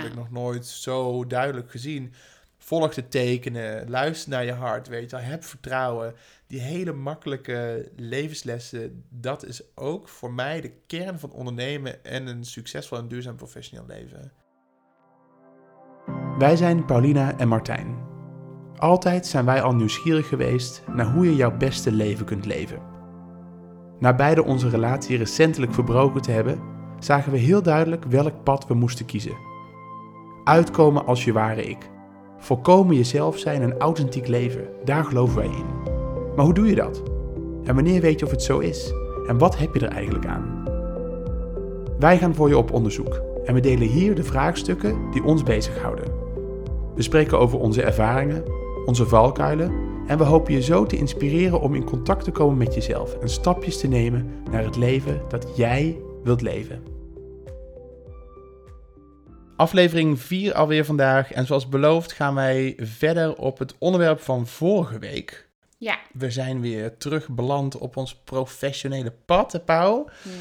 [0.00, 2.12] had ik nog nooit zo duidelijk gezien.
[2.58, 5.24] Volg de tekenen, luister naar je hart, weet je wel.
[5.24, 6.14] Heb vertrouwen.
[6.46, 12.44] Die hele makkelijke levenslessen, dat is ook voor mij de kern van ondernemen en een
[12.44, 14.32] succesvol en duurzaam professioneel leven.
[16.38, 17.96] Wij zijn Paulina en Martijn.
[18.76, 22.82] Altijd zijn wij al nieuwsgierig geweest naar hoe je jouw beste leven kunt leven.
[23.98, 26.60] Na beide onze relatie recentelijk verbroken te hebben,
[26.98, 29.47] zagen we heel duidelijk welk pad we moesten kiezen.
[30.48, 31.90] Uitkomen als je ware ik.
[32.38, 35.92] Volkomen jezelf zijn en authentiek leven, daar geloven wij in.
[36.36, 37.02] Maar hoe doe je dat?
[37.64, 38.92] En wanneer weet je of het zo is?
[39.26, 40.64] En wat heb je er eigenlijk aan?
[41.98, 46.04] Wij gaan voor je op onderzoek en we delen hier de vraagstukken die ons bezighouden.
[46.94, 48.44] We spreken over onze ervaringen,
[48.86, 49.72] onze valkuilen
[50.06, 53.28] en we hopen je zo te inspireren om in contact te komen met jezelf en
[53.28, 56.87] stapjes te nemen naar het leven dat jij wilt leven.
[59.58, 61.32] Aflevering 4 alweer vandaag.
[61.32, 65.48] En zoals beloofd gaan wij verder op het onderwerp van vorige week.
[65.78, 65.98] Ja.
[66.12, 70.08] We zijn weer terug beland op ons professionele pad, Pauw.
[70.22, 70.34] Mhm.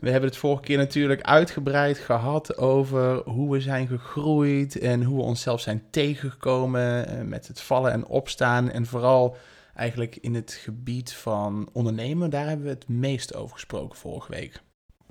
[0.00, 5.16] We hebben het vorige keer natuurlijk uitgebreid gehad over hoe we zijn gegroeid en hoe
[5.16, 8.70] we onszelf zijn tegengekomen eh, met het vallen en opstaan.
[8.70, 9.36] En vooral
[9.74, 14.62] eigenlijk in het gebied van ondernemen, daar hebben we het meest over gesproken vorige week.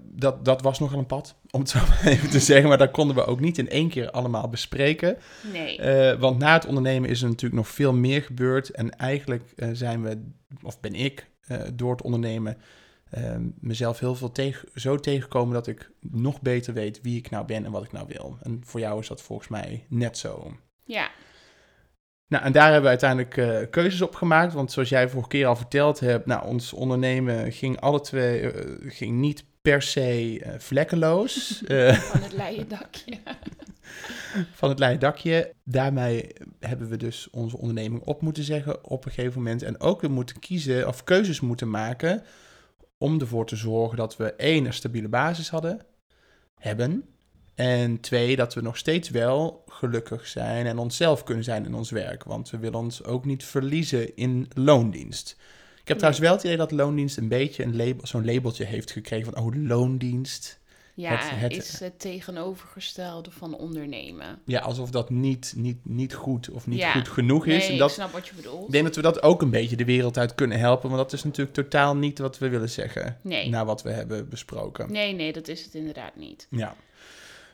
[0.02, 2.92] Dat, dat was nogal een pad, om het zo maar even te zeggen, maar dat
[2.92, 5.18] konden we ook niet in één keer allemaal bespreken.
[5.52, 5.78] Nee.
[5.78, 8.70] Eh, want na het ondernemen is er natuurlijk nog veel meer gebeurd.
[8.70, 12.58] En eigenlijk eh, zijn we, of ben ik, eh, door het ondernemen
[13.60, 17.66] mezelf heel veel tegen, zo tegengekomen dat ik nog beter weet wie ik nou ben
[17.66, 18.38] en wat ik nou wil.
[18.42, 20.58] En voor jou is dat volgens mij net zo.
[20.84, 21.10] ja.
[22.28, 24.54] Nou, en daar hebben we uiteindelijk keuzes op gemaakt.
[24.54, 28.52] Want zoals jij vorige keer al verteld hebt, nou, ons ondernemen ging alle twee
[28.88, 31.62] ging niet per se eh, vlekkeloos.
[31.68, 33.20] Eh, Van het leien dakje.
[34.60, 35.54] van het leien dakje.
[35.64, 36.28] Daarmee
[36.60, 39.62] hebben we dus onze onderneming op moeten zeggen op een gegeven moment.
[39.62, 42.24] En ook weer moeten kiezen of keuzes moeten maken
[42.98, 45.80] om ervoor te zorgen dat we één, een stabiele basis hadden,
[46.56, 47.06] hebben.
[47.56, 51.92] En twee, dat we nog steeds wel gelukkig zijn en onszelf kunnen zijn in ons
[51.92, 52.24] werk.
[52.24, 55.38] Want we willen ons ook niet verliezen in loondienst.
[55.84, 58.92] Ik heb trouwens wel het idee dat loondienst een beetje een label, zo'n labeltje heeft
[58.92, 60.62] gekregen van, oh, loondienst.
[60.96, 64.40] Ja, Het- het- is het tegenovergestelde van ondernemen.
[64.46, 66.92] Ja, alsof dat niet, niet, niet goed of niet Ja.
[66.92, 67.58] goed genoeg is.
[67.64, 68.66] Nee, en dat, ik snap wat je bedoelt.
[68.66, 71.14] Ik denk dat we dat ook een beetje de wereld uit kunnen helpen, want dat
[71.14, 73.18] is natuurlijk totaal niet wat we willen zeggen.
[73.22, 73.50] Nee.
[73.50, 74.92] Na wat we hebben besproken.
[74.92, 76.48] Nee, nee, dat is het inderdaad niet.
[76.50, 76.76] Ja.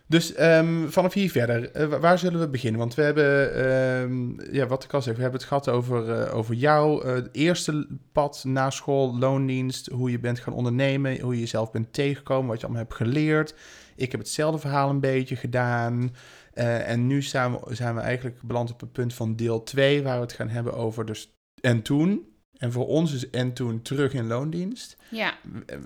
[0.09, 2.79] Dus ehm, vanaf hier verder, eh, wa- waar zullen we beginnen?
[2.79, 6.35] Want we hebben, ehm, ja, wat ik al zeg, we hebben het gehad over, eh,
[6.35, 7.05] over jou.
[7.05, 11.71] eh, het eerste pad na school, loondienst, hoe je bent gaan ondernemen, hoe je jezelf
[11.71, 13.55] bent tegengekomen, wat je allemaal hebt geleerd.
[13.95, 16.15] Ik heb hetzelfde verhaal een beetje gedaan.
[16.53, 20.15] En nu zijn we, zijn we eigenlijk beland op het punt van deel 2, waar
[20.15, 21.31] we het gaan hebben over dus
[21.61, 22.27] en toen.
[22.57, 24.97] En voor ons is en toen terug in loondienst.
[25.11, 25.33] Ja,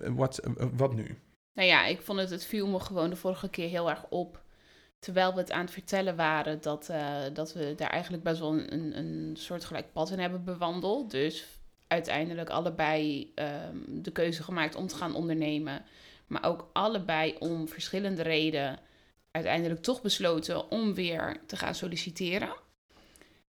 [0.06, 1.18] Wat, wat nu?
[1.54, 4.42] Nou ja, ik vond het, het viel me gewoon de vorige keer heel erg op.
[5.00, 8.54] Terwijl we het aan het vertellen waren, dat, eh, dat we daar eigenlijk best wel
[8.54, 11.12] een, een, soortgelijk pad in hebben bewandeld.
[11.12, 11.46] Dus
[11.88, 15.86] uiteindelijk allebei ehm, de keuze gemaakt om te gaan ondernemen.
[16.28, 18.80] Maar ook allebei om verschillende redenen
[19.32, 22.54] uiteindelijk toch besloten om weer te gaan solliciteren.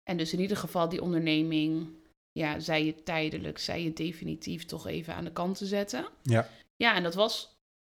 [0.04, 1.88] En dus in ieder geval die onderneming,
[2.32, 6.08] ja, zij je tijdelijk, zij je definitief toch even aan de kant te zetten.
[6.22, 6.50] Ja.
[6.76, 7.51] Ja, en dat was,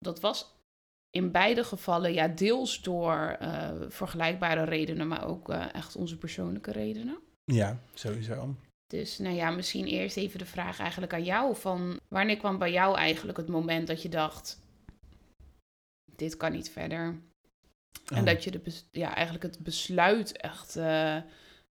[0.03, 0.55] dat was
[1.11, 6.73] in beide gevallen ja, deels door eh, vergelijkbare redenen, maar ook eh, echt onze persoonlijke
[6.73, 7.19] redenen.
[7.45, 8.57] Ja, sowieso.
[8.87, 12.73] Dus nou ja, misschien eerst even de vraag eigenlijk aan jou van wanneer kwam bij
[12.73, 14.61] jou eigenlijk het moment dat je dacht,
[16.17, 17.21] dit kan niet verder.
[18.07, 18.25] En Oh.
[18.25, 21.17] dat je de ja, eigenlijk het besluit echt, eh,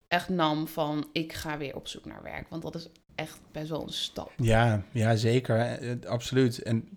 [0.08, 2.50] echt nam van ik ga weer op zoek naar werk.
[2.50, 4.32] Want dat is echt best wel een stap.
[4.38, 5.80] Ja, ja zeker.
[6.08, 6.62] Absoluut.
[6.62, 6.97] En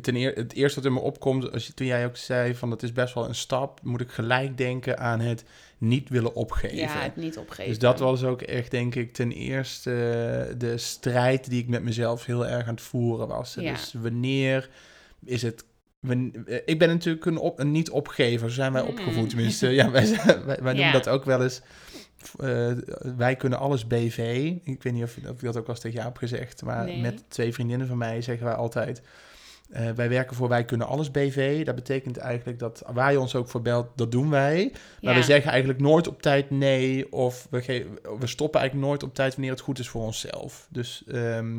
[0.00, 2.70] ten eer, het eerste wat in me opkomt, als je, toen jij ook zei van
[2.70, 5.44] dat is best wel een stap, moet ik gelijk denken aan het
[5.78, 6.76] niet willen opgeven.
[6.76, 7.66] Ja, het niet opgeven.
[7.68, 11.82] Dus dat was ook echt, denk ik, ten eerste eh, de strijd die ik met
[11.82, 13.54] mezelf heel erg aan het voeren was.
[13.54, 13.72] Ja.
[13.72, 14.68] Dus wanneer
[15.24, 15.64] is het...
[16.08, 18.88] eh, Ik ben natuurlijk een, op, een niet-opgever, zijn wij Mm.
[18.88, 19.28] opgevoed.
[19.28, 20.06] Tenminste, ja, wij,
[20.44, 21.60] wij, noemen dat ook wel eens...
[22.38, 22.70] eh,
[23.16, 24.52] wij kunnen alles BV.
[24.64, 26.84] Ik weet niet of, of ik dat ook al eens tegen jou heb gezegd, maar
[26.84, 27.00] Nee.
[27.00, 29.02] met twee vriendinnen van mij zeggen wij altijd...
[29.70, 31.64] eh, wij werken voor Wij Kunnen Alles BV.
[31.64, 34.70] Dat betekent eigenlijk dat waar je ons ook voor belt, dat doen wij.
[35.00, 35.18] Maar Ja.
[35.18, 37.12] we zeggen eigenlijk nooit op tijd nee.
[37.12, 37.86] Of we,
[38.18, 40.66] we stoppen eigenlijk nooit op tijd wanneer het goed is voor onszelf.
[40.70, 41.58] Dus ehm,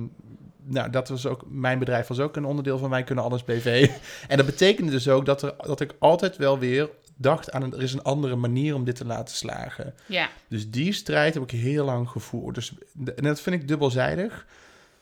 [0.63, 3.89] nou, dat was ook, mijn bedrijf was ook een onderdeel van Wij Kunnen Alles BV.
[4.27, 7.73] en dat betekende dus ook dat, er, dat ik altijd wel weer dacht aan, een,
[7.73, 9.93] er is een andere manier om dit te laten slagen.
[10.05, 12.55] Ja, Dus die strijd heb ik heel lang gevoerd.
[12.55, 12.73] Dus,
[13.15, 14.45] en dat vind ik dubbelzijdig.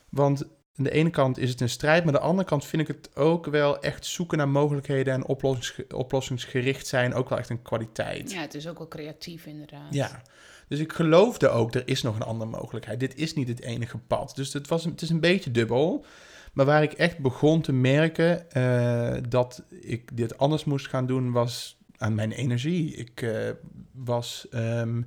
[0.09, 0.45] Want
[0.77, 2.88] aan de ene kant is het een strijd, maar aan de andere kant vind ik
[2.88, 7.62] het ook wel echt zoeken naar mogelijkheden en oplossings, oplossingsgericht zijn ook wel echt een
[7.62, 8.31] kwaliteit.
[8.31, 9.94] ja, het is ook wel creatief inderdaad.
[9.94, 10.21] Ja.
[10.68, 13.00] Dus ik geloofde ook, er is nog een andere mogelijkheid.
[13.00, 14.36] Dit is niet het enige pad.
[14.36, 16.06] Dus het, was, het is een beetje dubbel.
[16.54, 21.31] Maar waar ik echt begon te merken eh, dat ik dit anders moest gaan doen,
[21.31, 22.95] was aan mijn energie.
[22.95, 23.50] Ik eh,
[23.92, 24.48] was.
[24.51, 25.01] ehm,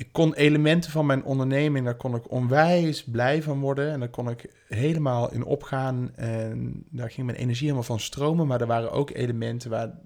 [0.00, 3.92] ik kon elementen van mijn onderneming, daar kon ik onwijs blij van worden.
[3.92, 6.16] En daar kon ik helemaal in opgaan.
[6.16, 8.46] En daar ging mijn energie helemaal van stromen.
[8.46, 9.98] Maar er waren ook elementen waar,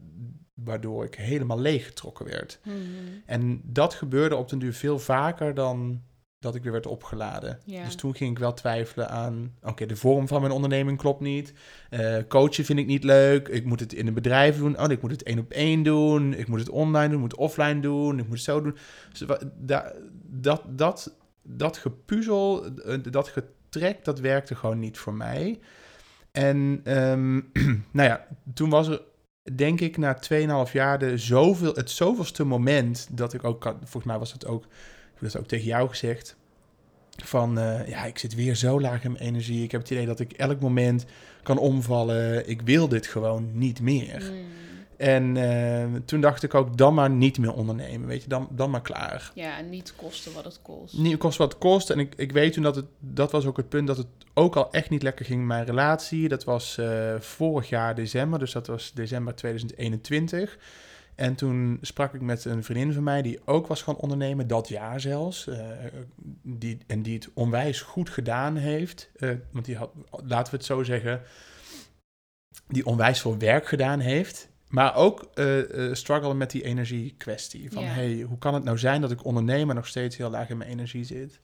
[0.55, 2.61] waardoor ik helemaal leeggetrokken werd.
[2.65, 2.77] Mhm.
[3.27, 6.03] En dat gebeurde op den duur veel vaker dan
[6.45, 7.59] dat ik weer werd opgeladen.
[7.85, 9.55] Dus toen ging ik wel twijfelen aan...
[9.63, 11.53] oké, de vorm van mijn onderneming klopt niet.
[11.91, 13.49] Eh, coachen vind ik niet leuk.
[13.49, 14.81] Ik moet het in een bedrijf doen.
[14.81, 16.35] Oh, ik moet het één op één doen.
[16.35, 17.15] Ik moet het online doen.
[17.15, 18.19] Ik moet het offline doen.
[18.19, 18.77] Ik moet het zo doen.
[19.11, 19.93] Dus wa- da-
[20.27, 25.59] dat, dat, dat gepuzzel, eh, dat getrek, dat werkte gewoon niet voor mij.
[26.33, 27.35] En ehm,
[27.97, 29.03] nou ja, toen was er
[29.55, 30.19] denk ik na
[30.67, 34.47] 2,5 jaar de zoveel, het zoveelste moment dat ik ook, kan- volgens mij was het
[34.47, 34.65] ook,
[35.15, 36.37] heb dat ook tegen jou gezegd,
[37.23, 39.63] van eh, ja, ik zit weer zo laag in mijn energie.
[39.63, 41.05] Ik heb het idee dat ik elk moment
[41.43, 42.49] kan omvallen.
[42.49, 44.31] Ik wil dit gewoon niet meer.
[44.33, 44.45] Mm.
[44.97, 48.71] En eh, toen dacht ik ook, dan maar niet meer ondernemen, weet je, dan, dan
[48.71, 49.31] maar klaar.
[49.35, 50.99] Ja, en niet kosten wat het kost.
[50.99, 51.91] Niet kost wat het kost.
[51.91, 54.57] En ik, ik weet toen dat het, dat was ook het punt dat het ook
[54.57, 56.29] al echt niet lekker ging in mijn relatie.
[56.29, 60.59] Dat was eh, vorig jaar december, dus dat was december 2021.
[61.15, 64.69] En toen sprak ik met een vriendin van mij die ook was gaan ondernemen, dat
[64.69, 65.47] jaar zelfs.
[65.47, 65.59] eh,
[66.43, 69.11] die, en die het onwijs goed gedaan heeft.
[69.17, 71.23] Eh, want die had, laten we het zo zeggen,
[72.69, 74.49] die onwijs veel werk gedaan heeft.
[74.69, 77.73] Maar ook eh, struggelen met die energie-kwestie.
[77.73, 77.89] Van Ja.
[77.89, 80.57] hey, hoe kan het nou zijn dat ik onderneem en nog steeds heel laag in
[80.57, 81.41] mijn energie zit?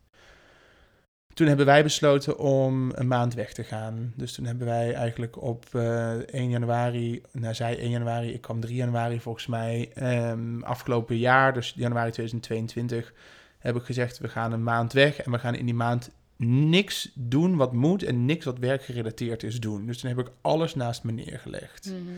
[1.34, 4.12] Toen hebben wij besloten om een maand weg te gaan.
[4.16, 8.60] Dus toen hebben wij eigenlijk op eh 1 januari, nou zij 1 januari, ik kwam
[8.60, 13.12] 3 januari volgens mij, ehm, afgelopen jaar, dus januari 2022,
[13.58, 16.10] heb ik gezegd we gaan een maand weg en we gaan in die maand
[16.46, 19.86] niks doen wat moet en niks wat werkgerelateerd is doen.
[19.86, 21.86] Dus toen heb ik alles naast me neergelegd.
[21.86, 22.14] Mhm.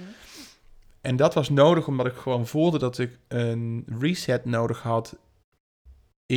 [1.00, 5.16] En dat was nodig omdat ik gewoon voelde dat ik een reset nodig had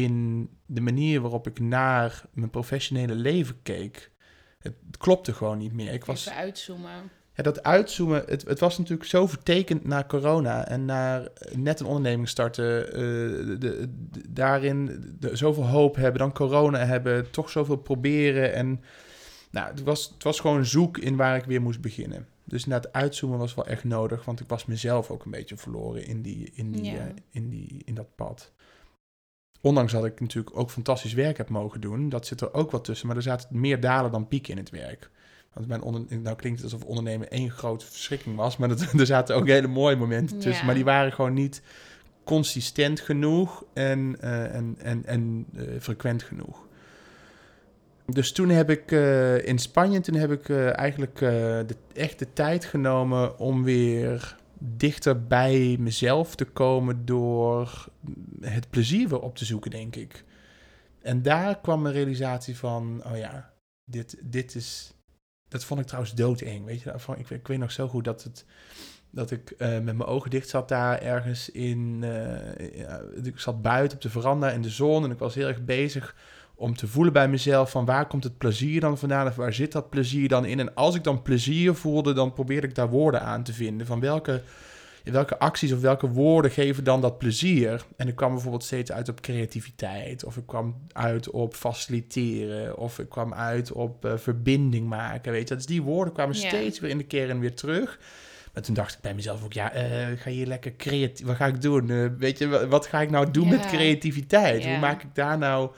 [0.04, 4.12] in de manier waarop ik naar mijn professionele leven keek.
[4.60, 5.94] Het klopte gewoon niet meer.
[5.94, 6.90] Ik was, Even uitzoomen.
[7.34, 11.86] ja, dat uitzoomen, het, het was natuurlijk zo vertekend naar corona en naar net een
[11.86, 13.90] onderneming starten, eh, de, de-
[14.30, 18.54] daarin de, zoveel hoop hebben, dan corona hebben, toch zoveel proberen.
[18.54, 18.82] En
[19.52, 22.28] nou, het was, het was gewoon zoek in waar ik weer moest beginnen.
[22.44, 25.58] Dus na het uitzoomen was wel echt nodig, want ik was mezelf ook een beetje
[25.58, 26.94] verloren in, die, in, die, Ja.
[26.98, 28.52] eh, in, die, in dat pad.
[29.66, 32.84] Ondanks dat ik natuurlijk ook fantastisch werk heb mogen doen, dat zit er ook wat
[32.84, 33.08] tussen.
[33.08, 35.10] Maar er zaten meer dalen dan pieken in het werk.
[35.54, 39.06] Want mijn onder, nou klinkt het alsof ondernemen één grote verschrikking was, maar dat, er
[39.06, 40.60] zaten ook hele mooie momenten tussen.
[40.60, 40.66] Ja.
[40.66, 41.62] Maar die waren gewoon niet
[42.24, 46.68] consistent genoeg en, eh, en, en, en eh, frequent genoeg.
[48.06, 52.66] Dus toen heb ik eh, in Spanje, toen heb ik eigenlijk de, echt de tijd
[52.66, 54.36] genomen om weer
[54.68, 57.88] dichter bij mezelf te komen door
[58.42, 60.24] het plezier weer op te zoeken, denk ik.
[61.02, 63.54] En daar kwam een realisatie van, oh ja,
[63.84, 64.94] dit, dit is...
[65.48, 66.94] Dat vond ik trouwens doodeng, weet je.
[66.96, 68.46] Van, ik, ik weet nog zo goed dat, het,
[69.10, 72.04] dat ik eh, met mijn ogen dicht zat daar ergens in...
[72.04, 75.66] eh, ik zat buiten op de veranda in de zon en ik was heel erg
[75.66, 76.16] bezig
[76.56, 79.72] om te voelen bij mezelf van waar komt het plezier dan vandaan of waar zit
[79.72, 80.60] dat plezier dan in.
[80.60, 84.00] En als ik dan plezier voelde, dan probeerde ik daar woorden aan te vinden van
[84.00, 84.42] welke,
[85.04, 87.86] welke acties of welke woorden geven dan dat plezier.
[87.98, 93.00] En ik kwam bijvoorbeeld steeds uit op creativiteit of ik kwam uit op faciliteren of
[93.00, 95.56] ik kwam uit op eh, verbinding maken, weet je.
[95.56, 98.00] Dus die woorden kwamen steeds weer in de kern weer terug.
[98.54, 101.46] Maar toen dacht ik bij mezelf ook, ja, ik ga hier lekker creatief, wat ga
[101.46, 101.90] ik doen?
[101.90, 104.64] Eh, weet je, wa- wat ga ik nou doen met creativiteit?
[104.72, 105.70] Hoe maak ik daar nou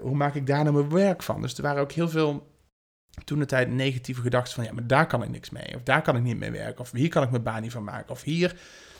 [0.00, 1.40] hoe maak ik daar nou mijn werk van?
[1.40, 2.52] Dus er waren ook heel veel
[3.24, 5.74] toen de tijd negatieve gedachten van ja, maar daar kan ik niks mee.
[5.74, 6.80] Of daar kan ik niet mee werken.
[6.80, 8.10] Of hier kan ik mijn baan niet van maken.
[8.10, 8.56] Of hier,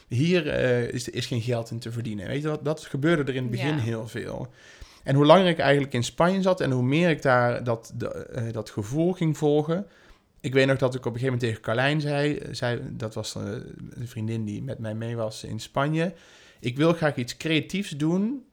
[0.08, 2.26] hier eh, is, is geen geld in te verdienen.
[2.26, 3.82] Weet je, dat, dat gebeurde er in het begin Ja.
[3.82, 4.48] heel veel.
[5.02, 8.08] En hoe langer ik eigenlijk in Spanje zat en hoe meer ik daar dat, de,
[8.08, 9.86] eh, dat gevoel ging volgen.
[10.40, 13.34] Ik weet nog dat ik op een gegeven moment tegen Carlijn zei, zei dat was
[13.34, 13.42] eh,
[13.90, 16.14] een vriendin die met mij mee was in Spanje.
[16.60, 18.44] Ik wil graag iets creatiefs doen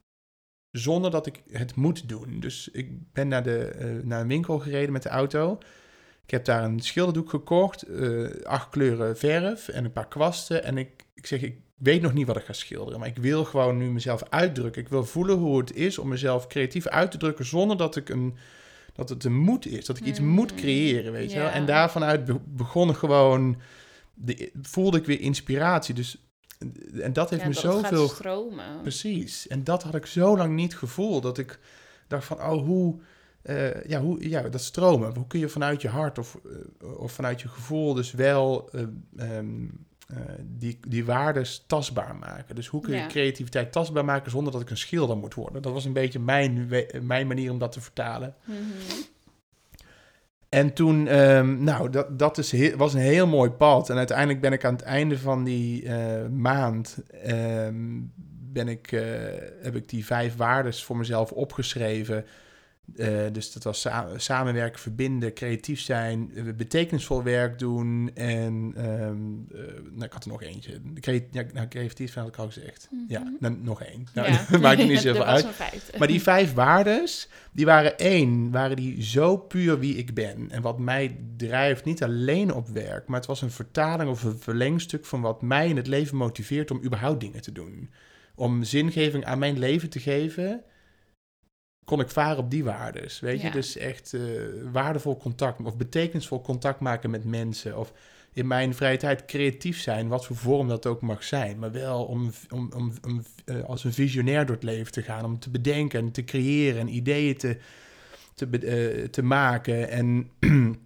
[0.72, 2.40] zonder dat ik het moet doen.
[2.40, 5.58] Dus ik ben naar, de, eh, naar een winkel gereden met de auto.
[6.26, 10.64] Ik heb daar een schilderdoek gekocht, eh, acht kleuren verf en een paar kwasten.
[10.64, 13.46] En ik ik zeg, ik weet nog niet wat ik ga schilderen, maar ik wil
[13.46, 14.82] gewoon nu mezelf uitdrukken.
[14.82, 18.10] Ik wil voelen hoe het is om mezelf creatief uit te drukken zonder dat ik
[18.10, 18.36] een
[18.94, 20.60] dat het een moed is, dat ik iets moet Mhm.
[20.60, 21.48] creëren, weet je wel.
[21.50, 23.62] En daarvanuit be- begonnen gewoon,
[24.14, 25.94] de, voelde ik weer inspiratie.
[25.96, 26.18] Dus,
[27.02, 28.82] en dat heeft Ja, me dat zoveel stromen.
[28.82, 29.48] Precies.
[29.48, 31.24] En dat had ik zo lang niet gevoeld.
[31.24, 31.60] Dat ik
[32.08, 32.96] dacht van, oh, hoe...
[33.42, 35.16] eh, ja, hoe, ja, dat stromen.
[35.16, 36.38] Hoe kun je vanuit je hart of,
[36.82, 38.82] eh, of vanuit je gevoel dus wel eh,
[39.38, 39.64] ehm,
[40.08, 42.56] eh, die, die waardes tastbaar maken?
[42.56, 43.08] Dus hoe kun je Ja.
[43.08, 45.62] creativiteit tastbaar maken zonder dat ik een schilder moet worden?
[45.62, 46.70] Dat was een beetje mijn,
[47.02, 48.36] mijn manier om dat te vertalen.
[48.46, 48.58] Mhm.
[50.56, 53.90] En toen, ehm, nou, dat, dat is was een heel mooi pad.
[53.90, 58.00] En uiteindelijk ben ik aan het einde van die eh, maand, ehm,
[58.54, 59.02] ben ik, eh,
[59.62, 62.26] heb ik die vijf waardes voor mezelf opgeschreven.
[62.96, 68.12] Eh, dus dat was sa- samenwerken, verbinden, creatief zijn, eh, betekenisvol werk doen.
[68.14, 68.88] En ehm,
[69.62, 70.82] eh, nou, ik had er nog eentje.
[71.00, 72.90] Crea- ja, nou, creatief zijn had ik al gezegd.
[73.08, 73.32] Ja, Mhm.
[73.40, 74.08] nou, nog één.
[74.14, 74.46] Nou, Ja.
[74.60, 75.48] maakt niet zoveel uit.
[75.98, 80.50] Maar die vijf waardes, die waren één, waren die zo puur wie ik ben.
[80.52, 84.40] En wat mij drijft, niet alleen op werk, maar het was een vertaling of een
[84.40, 87.90] verlengstuk van wat mij in het leven motiveert om überhaupt dingen te doen.
[88.36, 90.62] Om zingeving aan mijn leven te geven,
[91.86, 93.20] kon ik varen op die waardes.
[93.20, 93.54] Weet je, Ja.
[93.54, 94.22] dus echt eh,
[94.72, 97.78] waardevol contact of betekenisvol contact maken met mensen.
[97.78, 97.94] Of
[98.34, 101.60] in mijn vrije tijd creatief zijn, wat voor vorm dat ook mag zijn.
[101.60, 105.26] Maar wel om, om, om, om eh, als een visionair door het leven te gaan.
[105.26, 107.58] Om te bedenken en te creëren en ideeën te,
[108.34, 109.90] te, eh, te maken.
[109.90, 110.30] En,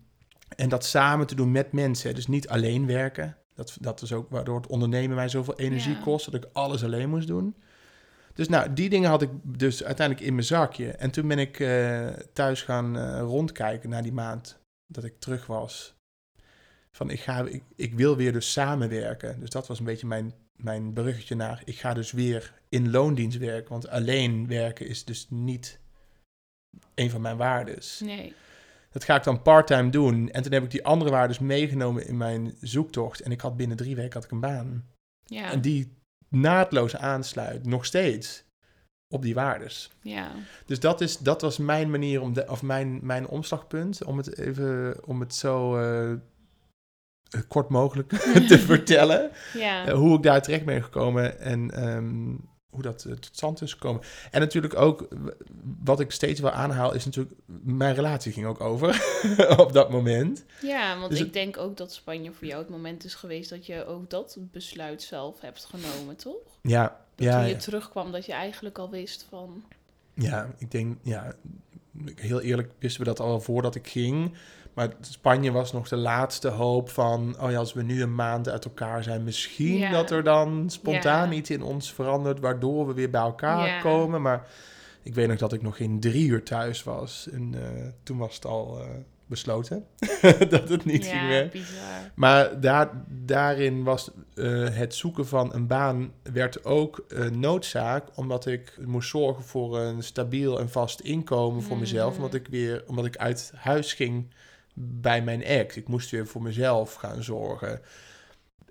[0.63, 2.15] en dat samen te doen met mensen.
[2.15, 3.37] Dus niet alleen werken.
[3.55, 6.01] Dat, dat is ook waardoor het ondernemen mij zoveel energie Ja.
[6.01, 6.31] kost.
[6.31, 7.55] Dat ik alles alleen moest doen.
[8.35, 10.91] Dus nou, die dingen had ik dus uiteindelijk in mijn zakje.
[10.91, 15.45] En toen ben ik eh, thuis gaan eh, rondkijken naar die maand dat ik terug
[15.45, 15.95] was.
[16.91, 19.39] Van ik, ga, ik, ik wil weer dus samenwerken.
[19.39, 21.61] Dus dat was een beetje mijn, mijn bruggetje naar.
[21.65, 23.71] Ik ga dus weer in loondienst werken.
[23.71, 25.79] Want alleen werken is dus niet
[26.95, 27.99] een van mijn waardes.
[27.99, 28.33] Nee.
[28.91, 30.31] Dat ga ik dan parttime doen.
[30.31, 33.21] En toen heb ik die andere waardes meegenomen in mijn zoektocht.
[33.21, 34.85] En ik had binnen drie weken had ik een baan.
[35.25, 35.51] Ja.
[35.51, 35.93] En die
[36.35, 38.43] naadloos aansluit, nog steeds,
[39.07, 39.91] op die waardes.
[40.01, 40.31] ja.
[40.65, 44.37] Dus dat, is, dat was mijn manier, om de, of mijn, mijn omslagpunt, om het
[44.37, 46.17] even, om het zo eh,
[47.47, 48.09] kort mogelijk
[48.47, 49.31] te vertellen.
[49.53, 49.85] Ja.
[49.85, 52.35] Eh, hoe ik daar terecht ben gekomen en ehm,
[52.75, 54.01] hoe dat eh, tot stand is gekomen.
[54.31, 55.07] En natuurlijk ook,
[55.83, 59.05] wat ik steeds wel aanhaal, is natuurlijk, mijn relatie ging ook over
[59.57, 60.45] op dat moment.
[60.61, 63.49] Ja, want Dus ik het- denk ook dat Spanje voor jou het moment is geweest
[63.49, 66.57] dat je ook dat besluit zelf hebt genomen, toch?
[66.61, 66.83] Ja,
[67.15, 67.59] Dat ja, toen je ja.
[67.59, 69.63] terugkwam dat je eigenlijk al wist van...
[70.13, 71.35] Ja, ik denk, ja,
[72.15, 74.33] heel eerlijk wisten we dat al voordat ik ging.
[74.75, 78.49] Maar Spanje was nog de laatste hoop van, oh ja, als we nu een maand
[78.49, 83.09] uit elkaar zijn, misschien dat er dan spontaan iets in ons verandert, waardoor we weer
[83.09, 84.21] bij elkaar komen.
[84.21, 84.47] Maar
[85.03, 87.27] ik weet nog dat ik nog geen drie uur thuis was.
[87.31, 88.87] En eh, toen was het al eh,
[89.25, 89.85] besloten
[90.49, 91.61] dat het niet ging werken.
[92.15, 98.45] Maar daar, daarin was eh, het zoeken van een baan werd ook een noodzaak, omdat
[98.45, 102.21] ik moest zorgen voor een stabiel en vast inkomen voor mezelf, Mhm.
[102.21, 104.27] omdat ik weer, omdat ik uit huis ging
[104.77, 105.75] bij mijn ex.
[105.75, 107.81] Ik moest weer voor mezelf gaan zorgen.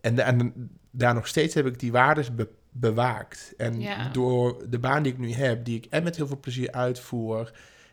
[0.01, 3.55] En, en daar nog steeds heb ik die waardes be- bewaakt.
[3.57, 4.09] En Ja.
[4.09, 7.53] door de baan die ik nu heb, die ik en met heel veel plezier uitvoer,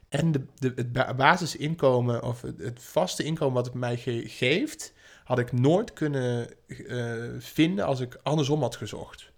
[0.09, 4.23] en de, de, het ba- basisinkomen of het, het vaste inkomen wat het mij ge-
[4.27, 9.30] geeft, had ik nooit kunnen eh, vinden als ik andersom had gezocht.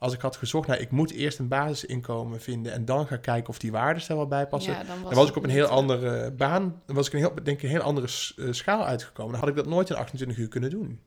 [0.00, 3.48] Als ik had gezocht naar, ik moet eerst een basisinkomen vinden en dan gaan kijken
[3.48, 4.72] of die waarden er wel bij passen.
[4.72, 7.06] Ja, dan was, dan was het ik op een heel eh, andere baan, dan was
[7.06, 9.32] ik een heel, denk ik, een heel andere eh, schaal uitgekomen.
[9.32, 11.00] Dan had ik dat nooit in 28 uur kunnen doen.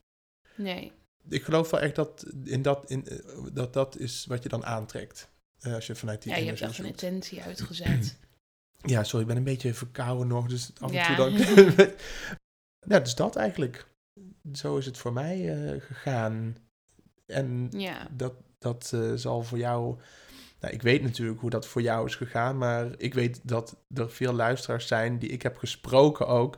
[0.55, 0.91] Nee.
[1.29, 3.17] Ik geloof wel echt dat in dat, in, eh,
[3.53, 5.29] dat, dat is wat je dan aantrekt.
[5.61, 8.15] als je vanuit die Ja, je hebt echt een intentie uitgezet.
[8.85, 11.05] Ja, sorry, ik ben een beetje verkouden nog, dus af en Ja.
[11.05, 11.33] toe dan...
[12.91, 13.87] ja, dus dat eigenlijk.
[14.53, 16.57] Zo is het voor mij gegaan.
[17.25, 18.07] En ja.
[18.11, 18.33] dat,
[18.63, 19.97] dat eh, zal voor jou...
[20.59, 24.09] Nou, ik weet natuurlijk hoe dat voor jou is gegaan, maar ik weet dat er
[24.09, 26.57] veel luisteraars zijn die ik heb gesproken ook,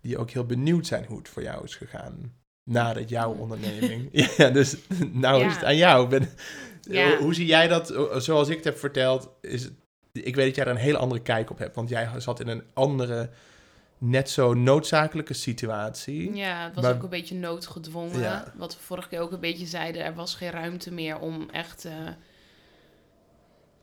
[0.00, 2.32] die ook heel benieuwd zijn hoe het voor jou is gegaan.
[2.70, 4.08] Nadat jouw onderneming.
[4.36, 4.76] ja, dus
[5.12, 6.08] nou is het aan jou.
[6.08, 6.28] Ben,
[6.80, 7.08] Ja.
[7.08, 7.94] hoe, hoe zie jij dat?
[8.16, 9.72] Zoals ik het heb verteld, is het,
[10.12, 12.48] ik weet dat jij er een hele andere kijk op hebt, want jij zat in
[12.48, 13.30] een andere,
[13.98, 16.34] net zo noodzakelijke situatie.
[16.34, 18.20] Ja, het was Maar- ook een beetje noodgedwongen.
[18.20, 18.52] Ja.
[18.56, 21.84] Wat we vorige keer ook een beetje zeiden, er was geen ruimte meer om echt...
[21.84, 22.08] eh,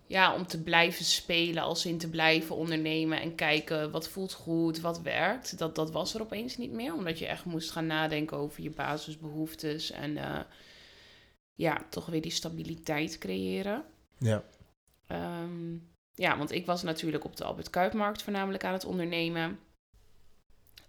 [0.08, 4.80] ja, om te blijven spelen, als in te blijven ondernemen en kijken wat voelt goed,
[4.80, 5.58] wat werkt.
[5.58, 8.70] Dat, dat was er opeens niet meer, omdat je echt moest gaan nadenken over je
[8.70, 10.18] basisbehoeftes en...
[10.18, 10.40] eh,
[11.56, 13.84] ja, toch weer die stabiliteit creëren.
[14.18, 14.44] Ja.
[15.08, 15.74] Ehm,
[16.14, 19.60] ja, want ik was natuurlijk op de Albert Kuipmarkt voornamelijk aan het ondernemen.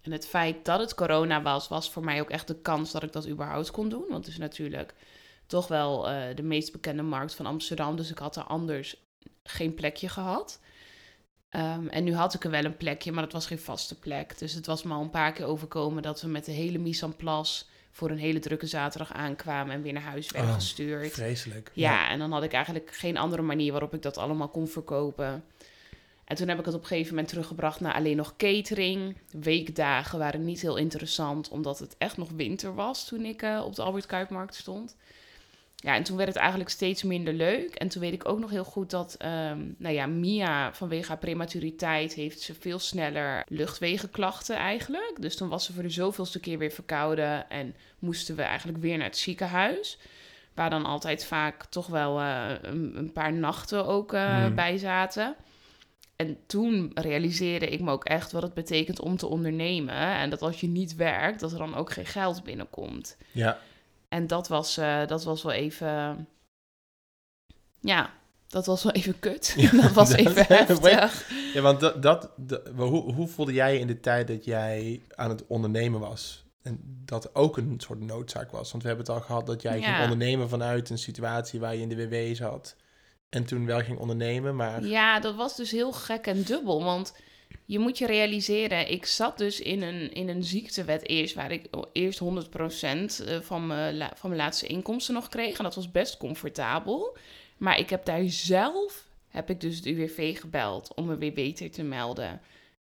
[0.05, 3.03] En het feit dat het corona was, was voor mij ook echt de kans dat
[3.03, 4.05] ik dat überhaupt kon doen.
[4.09, 4.95] Want het is natuurlijk
[5.47, 7.97] toch wel eh, de meest bekende markt van Amsterdam.
[7.97, 8.97] Dus ik had er anders
[9.43, 10.61] geen plekje gehad.
[11.49, 14.39] Ehm, en nu had ik er wel een plekje, maar dat was geen vaste plek.
[14.39, 17.05] Dus het was me al een paar keer overkomen dat we met de hele mise
[17.05, 21.13] en place voor een hele drukke zaterdag aankwamen en weer naar huis werden Oh, gestuurd.
[21.13, 21.71] Vreselijk.
[21.75, 25.45] Ja, en dan had ik eigenlijk geen andere manier waarop ik dat allemaal kon verkopen.
[26.25, 29.17] En toen heb ik het op een gegeven moment teruggebracht naar alleen nog catering.
[29.31, 33.75] Weekdagen waren niet heel interessant, omdat het echt nog winter was toen ik eh, op
[33.75, 34.97] de Albert Kuipmarkt stond.
[35.77, 37.75] Ja, en toen werd het eigenlijk steeds minder leuk.
[37.75, 41.19] En toen weet ik ook nog heel goed dat, ehm, nou ja, Mia vanwege haar
[41.19, 45.17] prematuriteit heeft ze veel sneller luchtwegenklachten eigenlijk.
[45.21, 48.97] Dus toen was ze voor de zoveelste keer weer verkouden en moesten we eigenlijk weer
[48.97, 49.99] naar het ziekenhuis.
[50.55, 54.55] Waar dan altijd vaak toch wel eh, een, een paar nachten ook Hmm.
[54.55, 55.37] bij zaten.
[56.17, 59.95] En toen realiseerde ik me ook echt wat het betekent om te ondernemen.
[59.95, 63.17] En dat als je niet werkt, dat er dan ook geen geld binnenkomt.
[63.33, 63.59] Ja.
[64.09, 66.27] En dat was, eh, dat was wel even.
[67.81, 68.13] Ja,
[68.49, 69.55] dat was wel even kut.
[69.57, 71.31] Ja, dat was dat- even heftig.
[71.55, 75.31] Ja, want dat, dat, dat- hoe, hoe voelde jij in de tijd dat jij aan
[75.31, 76.45] het ondernemen was?
[76.63, 78.71] En dat ook een soort noodzaak was.
[78.71, 79.85] Want we hebben het al gehad dat jij Ja.
[79.93, 82.77] ging ondernemen vanuit een situatie waar je in de WW zat.
[83.35, 84.85] En toen wel ging ondernemen, maar...
[84.85, 86.85] Ja, dat was dus heel gek en dubbel.
[86.85, 87.15] Want
[87.65, 91.67] je moet je realiseren, ik zat dus in een, in een ziektewet eerst, waar ik
[91.93, 95.59] eerst 100% eh, van mijn, van mijn laatste inkomsten nog kreeg.
[95.59, 97.17] En dat was best comfortabel.
[97.57, 101.71] Maar ik heb daar zelf, heb ik dus de UWV gebeld om me weer beter
[101.71, 102.41] te melden.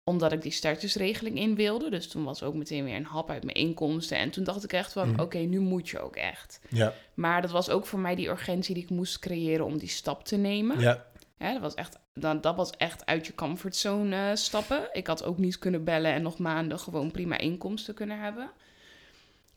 [0.08, 1.90] Omdat ik die startersregeling in wilde.
[1.90, 4.16] Dus toen was ook meteen weer een hap uit mijn inkomsten.
[4.18, 5.20] En toen dacht ik echt van, Mhm.
[5.20, 6.60] oké, nu moet je ook echt.
[6.68, 9.88] Ja, Maar dat was ook voor mij die urgentie die ik moest creëren om die
[9.88, 10.80] stap te nemen.
[10.80, 11.06] ja,
[11.38, 14.88] Ja, dat, was echt, dat, dat was echt uit je comfortzone eh, stappen.
[14.92, 18.50] Ik had ook niet kunnen bellen en nog maanden gewoon prima inkomsten kunnen hebben.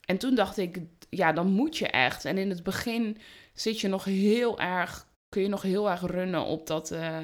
[0.06, 2.26] En toen dacht ik, ja, dan moet je echt.
[2.26, 3.18] En in het begin
[3.54, 7.18] zit je nog heel erg, kun je nog heel erg runnen op dat, eh,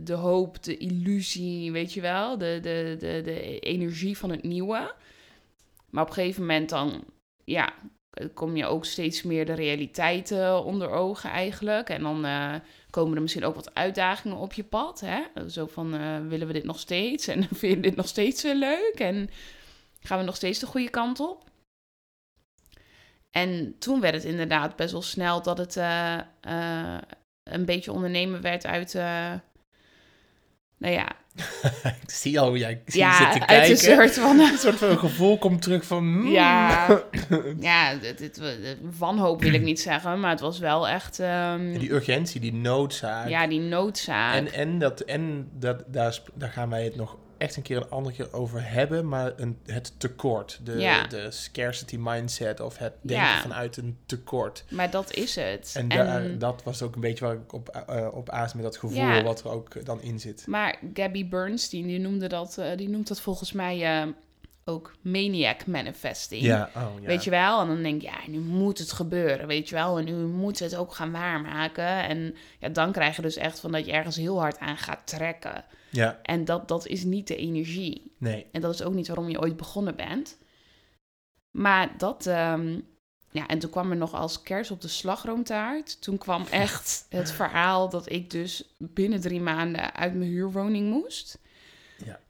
[0.00, 4.94] de hoop, de illusie, weet je wel, de, de, de, de energie van het nieuwe.
[5.90, 7.04] Maar op een gegeven moment dan,
[7.44, 7.72] ja,
[8.34, 11.88] kom je ook steeds meer de realiteit eh, onder ogen eigenlijk.
[11.88, 12.54] En dan eh,
[12.90, 15.00] komen er misschien ook wat uitdagingen op je pad.
[15.00, 15.48] Hè?
[15.50, 17.26] Zo van, eh, willen we dit nog steeds?
[17.26, 18.94] En vind je dit nog steeds leuk?
[18.96, 19.30] En
[20.00, 21.46] gaan we nog steeds de goede kant op?
[23.30, 25.76] En toen werd het inderdaad best wel snel dat het
[27.48, 28.94] een beetje ondernemen werd uit...
[28.94, 29.32] eh,
[30.78, 31.08] nou ja,
[32.02, 33.70] ik zie al hoe jij zit ja te uit kijken.
[33.70, 34.38] een soort van...
[34.40, 35.98] Een soort van gevoel komt terug van...
[36.04, 36.26] hmm.
[36.28, 36.86] Ja,
[37.60, 38.40] ja dit, dit,
[38.98, 41.18] wanhoop wil ik niet zeggen, maar het was wel echt...
[41.20, 43.28] ehm, Die urgentie, die noodzaak.
[43.28, 44.34] ja, die noodzaak.
[44.34, 47.90] En, en, dat, en dat, daar, daar gaan wij het nog echt een keer een
[47.90, 49.08] andere keer over hebben.
[49.08, 50.60] Maar een, het tekort.
[50.64, 51.06] De, Ja.
[51.06, 52.60] de scarcity mindset.
[52.60, 53.40] Of het denken Ja.
[53.40, 54.64] vanuit een tekort.
[54.70, 55.72] Maar dat is het.
[55.76, 58.76] En, daar, dat was ook een beetje waar ik op, eh op aas met dat
[58.76, 58.96] gevoel.
[58.98, 59.22] Ja.
[59.22, 60.46] Wat er ook dan in zit.
[60.46, 64.08] Maar Gabby Bernstein, die, noemde dat, eh, die noemt dat volgens mij eh,
[64.68, 66.42] ook maniac manifesting.
[66.42, 67.06] Ja, oh ja.
[67.06, 67.60] Weet je wel?
[67.60, 69.98] En dan denk je, ja, nu moet het gebeuren, weet je wel?
[69.98, 72.02] En nu moet het ook gaan waarmaken.
[72.08, 75.06] En ja, dan krijg je dus echt van dat je ergens heel hard aan gaat
[75.06, 75.64] trekken.
[75.90, 78.12] Ja, En dat, dat is niet de energie.
[78.18, 78.46] nee.
[78.52, 80.38] En dat is ook niet waarom je ooit begonnen bent.
[81.50, 82.26] Maar dat...
[82.26, 82.80] ehm,
[83.30, 86.02] ja, en toen kwam er nog als kers op de slagroomtaart.
[86.02, 91.38] Toen kwam echt het verhaal dat ik dus binnen drie maanden uit mijn huurwoning moest.
[92.04, 92.20] Ja.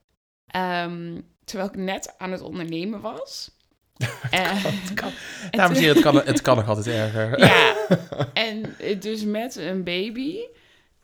[0.46, 3.50] Ehm, terwijl ik net aan het ondernemen was.
[4.30, 5.10] Eh, Het kan,
[5.50, 7.38] dames en toen- heren, het kan, het kan nog altijd erger.
[7.40, 7.74] ja,
[8.32, 10.36] en dus met een baby.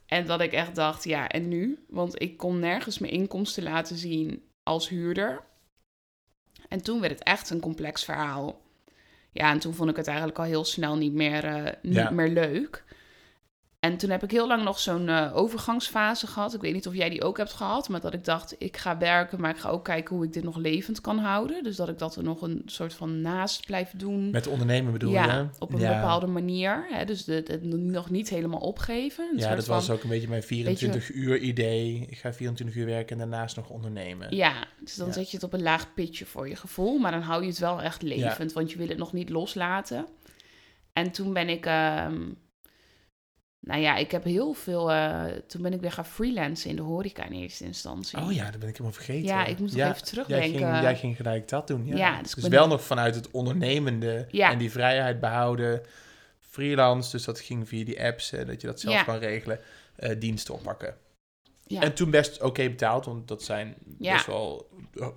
[0.07, 1.85] En dat ik echt dacht, ja, en nu?
[1.89, 5.41] Want ik kon nergens mijn inkomsten laten zien als huurder.
[6.69, 8.61] En toen werd het echt een complex verhaal.
[9.33, 12.11] Ja, en toen vond ik het eigenlijk al heel snel niet meer, eh, niet Ja.
[12.11, 12.84] meer leuk.
[13.85, 16.55] En toen heb ik heel lang nog zo'n eh, overgangsfase gehad.
[16.55, 17.89] Ik weet niet of jij die ook hebt gehad.
[17.89, 20.43] Maar dat ik dacht, ik ga werken, maar ik ga ook kijken hoe ik dit
[20.45, 21.63] nog levend kan houden.
[21.63, 25.13] Dus dat ik dat er nog een soort van naast blijf doen Met ondernemen bedoel
[25.13, 25.47] ja, je?
[25.59, 25.95] op een Ja.
[26.01, 26.87] bepaalde manier.
[26.91, 27.05] Hè?
[27.05, 29.29] Dus het, nog niet helemaal opgeven.
[29.33, 32.07] Een Ja, dat van, was ook een beetje mijn 24 uur idee.
[32.11, 34.37] Ik ga 24 uur werken en daarnaast nog ondernemen.
[34.37, 35.13] Ja, dus dan Ja.
[35.13, 36.99] zet je het op een laag pitje voor je gevoel.
[36.99, 40.07] Maar dan hou je het wel echt levend, want je wil het nog niet loslaten.
[40.93, 41.67] En toen ben ik...
[41.67, 42.23] ehm,
[43.65, 44.91] nou ja, ik heb heel veel...
[44.93, 48.19] eh, toen ben ik weer gaan freelancen in de horeca in eerste instantie.
[48.19, 49.25] Oh ja, dat ben ik helemaal vergeten.
[49.25, 50.51] Ja, ik moet nog Ja, even terugdenken.
[50.61, 51.97] Jij ging, jij ging gelijk dat doen, ja.
[51.97, 54.51] Ja, dus dus wel nog vanuit het ondernemende Ja.
[54.51, 55.83] en die vrijheid behouden
[56.41, 59.61] freelance, dus dat ging via die apps, eh, dat je dat zelf kan regelen,
[59.97, 60.97] eh, diensten oppakken.
[61.67, 61.81] Ja.
[61.81, 64.69] En toen best oké betaald, want dat zijn best wel
[65.01, 65.09] eh,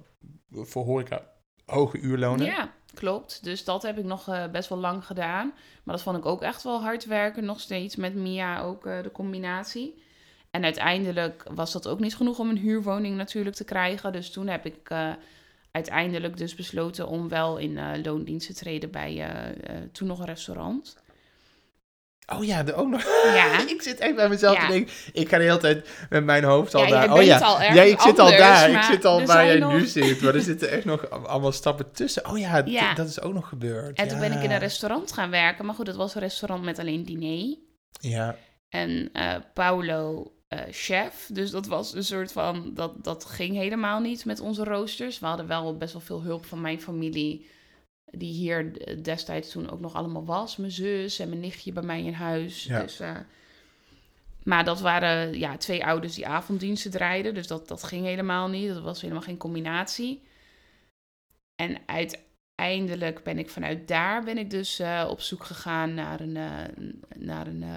[0.51, 1.29] voor horeca
[1.65, 2.45] hoge uurlonen.
[2.45, 3.43] Ja, klopt.
[3.43, 5.53] Dus dat heb ik nog eh, best wel lang gedaan.
[5.83, 9.03] Maar dat vond ik ook echt wel hard werken, nog steeds met Mia ook eh,
[9.03, 10.03] de combinatie.
[10.51, 14.11] En uiteindelijk was dat ook niet genoeg om een huurwoning natuurlijk te krijgen.
[14.11, 15.11] Dus toen heb ik eh,
[15.71, 19.27] uiteindelijk dus besloten om wel in loondienst te treden bij
[19.91, 20.97] toen nog een restaurant.
[22.35, 23.03] Oh ja, de, ook nog.
[23.33, 23.59] Ja.
[23.75, 24.65] ik zit echt bij mezelf Ja.
[24.65, 24.93] te denken.
[25.13, 27.13] Ik ga de hele tijd met mijn hoofd al Ja, daar.
[27.13, 28.69] oh ja, al ja, ik zit al daar.
[28.69, 30.21] Ik zit al waar jij nu zit.
[30.21, 32.29] Maar er zitten echt nog allemaal stappen tussen.
[32.29, 32.61] Oh ja,
[32.93, 33.97] dat is ook nog gebeurd.
[33.97, 35.65] En toen ben ik in een restaurant gaan werken.
[35.65, 37.57] Maar goed, dat was een restaurant met alleen diner.
[37.99, 38.35] Ja,
[38.69, 41.29] En eh Paulo eh, chef.
[41.31, 42.71] Dus dat was een soort van.
[42.73, 45.19] Dat, dat ging helemaal niet met onze roosters.
[45.19, 47.49] We hadden wel best wel veel hulp van mijn familie.
[48.11, 50.57] Die hier d- destijds toen ook nog allemaal was.
[50.57, 52.63] Mijn zus en mijn nichtje bij mij in huis.
[52.63, 52.81] Ja.
[52.81, 53.17] Dus, eh,
[54.43, 57.33] maar dat waren ja, twee ouders die avonddiensten draaiden.
[57.33, 58.73] Dus dat, dat ging helemaal niet.
[58.73, 60.21] Dat was helemaal geen combinatie.
[61.61, 66.37] En uiteindelijk ben ik vanuit daar ben ik dus eh, op zoek gegaan naar een,
[66.37, 67.69] eh, naar een eh,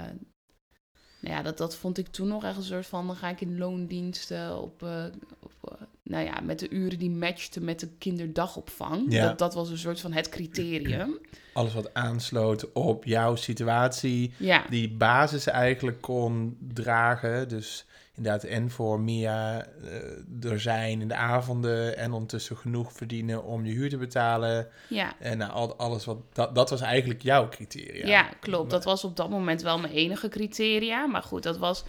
[1.21, 3.07] nou ja, dat, dat vond ik toen nog echt een soort van...
[3.07, 4.83] dan ga ik in loondiensten op...
[4.83, 5.05] eh,
[5.41, 5.60] op eh,
[6.03, 9.13] nou ja, met de uren die matchten met de kinderdagopvang.
[9.13, 9.27] Ja.
[9.27, 11.19] Dat, dat was een soort van het criterium.
[11.53, 14.33] alles wat aansloot op jouw situatie.
[14.37, 17.49] Ja, Die basis eigenlijk kon dragen.
[17.49, 21.97] Dus inderdaad, en voor Mia eh, er zijn in de avonden.
[21.97, 24.69] En ondertussen genoeg verdienen om je huur te betalen.
[24.89, 25.13] ja.
[25.19, 26.19] En nou, al, alles wat.
[26.33, 28.07] Dat, dat was eigenlijk jouw criteria.
[28.07, 28.71] Ja, klopt.
[28.71, 31.07] Dat was op dat moment wel mijn enige criteria.
[31.07, 31.85] Maar goed, dat was,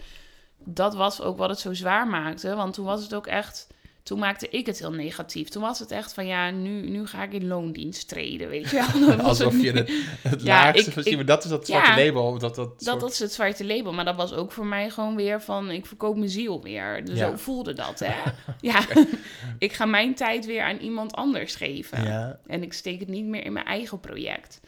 [0.64, 2.54] dat was ook wat het zo zwaar maakte.
[2.54, 3.66] Want toen was het ook echt...
[4.02, 5.48] Toen maakte ik het heel negatief.
[5.48, 8.88] Toen was het echt van, ja, nu, nu ga ik in loondienst treden, weet je
[9.06, 9.16] wel.
[9.28, 9.90] Alsof je het,
[10.22, 12.04] het Ja, laagste ik- maar dat is dat zwarte Ja.
[12.06, 12.38] label.
[12.38, 13.92] Dat, dat, Dat, soort- dat is het zwarte label.
[13.92, 15.70] Maar dat was ook voor mij gewoon weer van...
[15.70, 17.04] ik verkoop mijn ziel weer.
[17.04, 17.30] Dus Ja.
[17.30, 18.14] zo voelde dat, hè.
[18.70, 18.80] ja,
[19.58, 21.98] ik ga mijn tijd weer aan iemand anders geven.
[22.46, 24.60] En ik steek het niet meer in mijn eigen project.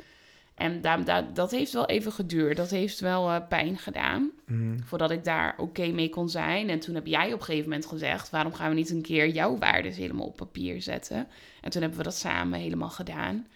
[0.54, 2.56] En daar, daar, dat heeft wel even geduurd.
[2.56, 4.30] Dat heeft wel eh, pijn gedaan.
[4.46, 4.78] mhm.
[4.82, 6.68] Voordat ik daar oké mee kon zijn.
[6.68, 8.30] En toen heb jij op een gegeven moment gezegd...
[8.30, 11.28] waarom gaan we niet een keer jouw waarden helemaal op papier zetten?
[11.60, 13.46] En toen hebben we dat samen helemaal gedaan.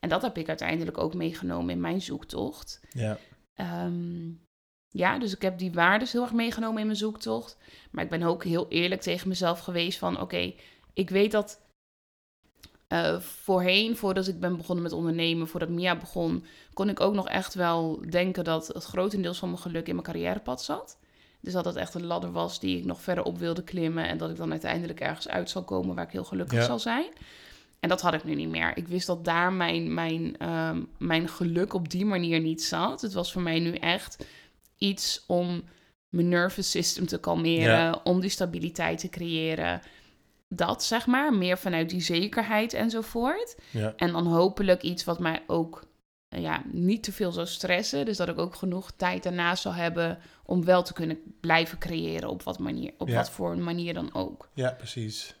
[0.00, 2.80] En dat heb ik uiteindelijk ook meegenomen in mijn zoektocht.
[2.90, 3.18] ja.
[3.54, 4.28] Ehm,
[4.88, 7.58] ja, dus ik heb die waarden heel erg meegenomen in mijn zoektocht.
[7.90, 10.20] Maar ik ben ook heel eerlijk tegen mezelf geweest van...
[10.20, 10.54] oké,
[10.92, 11.65] ik weet dat
[12.88, 15.48] eh, voorheen, voordat ik ben begonnen met ondernemen...
[15.48, 18.44] voordat Mia begon, kon ik ook nog echt wel denken...
[18.44, 20.98] dat het grotendeels van mijn geluk in mijn carrièrepad zat.
[21.40, 24.08] Dus dat het echt een ladder was die ik nog verder op wilde klimmen...
[24.08, 26.64] en dat ik dan uiteindelijk ergens uit zal komen waar ik heel gelukkig Ja.
[26.64, 27.06] zal zijn.
[27.80, 28.76] En dat had ik nu niet meer.
[28.76, 33.00] Ik wist dat daar mijn, mijn, ehm, mijn geluk op die manier niet zat.
[33.00, 34.24] Het was voor mij nu echt
[34.78, 35.62] iets om
[36.08, 38.00] mijn nervous system te kalmeren, Ja.
[38.04, 39.80] om die stabiliteit te creëren.
[40.48, 43.56] Dat zeg maar, meer vanuit die zekerheid enzovoort.
[43.70, 43.92] ja.
[43.96, 45.84] En dan hopelijk iets wat mij ook
[46.28, 48.04] eh, ja, niet te veel zou stressen.
[48.04, 52.28] Dus dat ik ook genoeg tijd daarnaast zal hebben om wel te kunnen blijven creëren
[52.28, 53.14] op wat, manier, op Ja.
[53.14, 54.48] wat voor manier dan ook.
[54.54, 55.34] Ja, precies.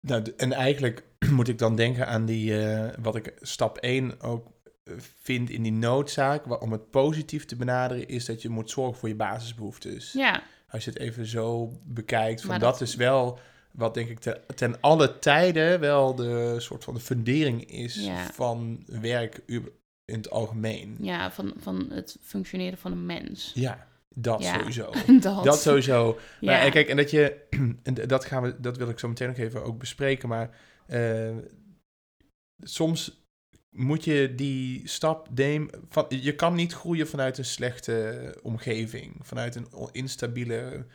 [0.00, 4.46] Nou, en eigenlijk moet ik dan denken aan die, eh, wat ik stap 1 ook
[4.84, 8.98] eh, vind in die noodzaak, om het positief te benaderen, is dat je moet zorgen
[8.98, 10.12] voor je basisbehoeftes.
[10.12, 13.38] Ja, Als je het even zo bekijkt, van dat- is wel
[13.76, 18.26] wat denk ik ten, ten alle tijden wel de soort van de fundering is Ja.
[18.32, 19.42] van werk
[20.04, 20.96] in het algemeen.
[21.00, 23.52] ja van, van het functioneren van een mens.
[23.54, 24.58] Ja, dat Ja.
[24.58, 24.90] sowieso.
[25.20, 25.44] dat.
[25.44, 26.18] Dat sowieso.
[26.40, 27.46] Maar en kijk, en dat je,
[27.82, 30.50] en dat gaan we, dat wil ik zo meteen nog even ook bespreken, maar
[30.86, 31.36] eh,
[32.62, 33.24] soms
[33.70, 39.54] moet je die stap nemen, van, je kan niet groeien vanuit een slechte omgeving, vanuit
[39.54, 40.86] een instabiele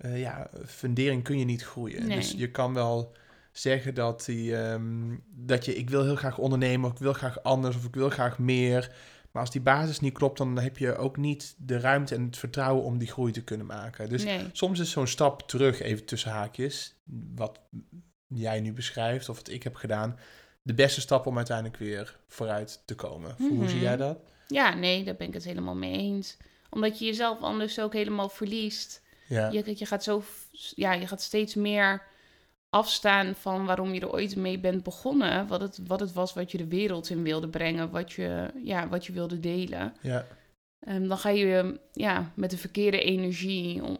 [0.00, 2.06] eh, ja, fundering kun je niet groeien.
[2.06, 2.16] Nee.
[2.16, 3.12] Dus je kan wel
[3.52, 7.42] zeggen dat, die, ehm, dat je, ik wil heel graag ondernemen, of ik wil graag
[7.42, 8.92] anders, of ik wil graag meer.
[9.30, 12.36] Maar als die basis niet klopt, dan heb je ook niet de ruimte en het
[12.36, 14.08] vertrouwen om die groei te kunnen maken.
[14.08, 14.40] Dus nee.
[14.52, 16.94] soms is zo'n stap terug, even tussen haakjes,
[17.34, 17.60] wat
[18.26, 20.18] jij nu beschrijft of wat ik heb gedaan,
[20.62, 23.34] de beste stap om uiteindelijk weer vooruit te komen.
[23.38, 23.68] Hoe Mhm.
[23.68, 24.18] zie jij dat?
[24.46, 26.36] Ja, nee, daar ben ik het helemaal mee eens.
[26.70, 29.02] Omdat je jezelf anders ook helemaal verliest.
[29.30, 30.22] Ja, Je, je, gaat zo,
[30.74, 32.02] ja, je gaat steeds meer
[32.70, 35.46] afstaan van waarom je er ooit mee bent begonnen.
[35.46, 37.90] Wat het, wat het was wat je de wereld in wilde brengen.
[37.90, 39.94] Wat je, ja, wat je wilde delen.
[40.00, 40.26] ja,
[40.80, 43.98] En dan ga je ja, met de verkeerde energie om,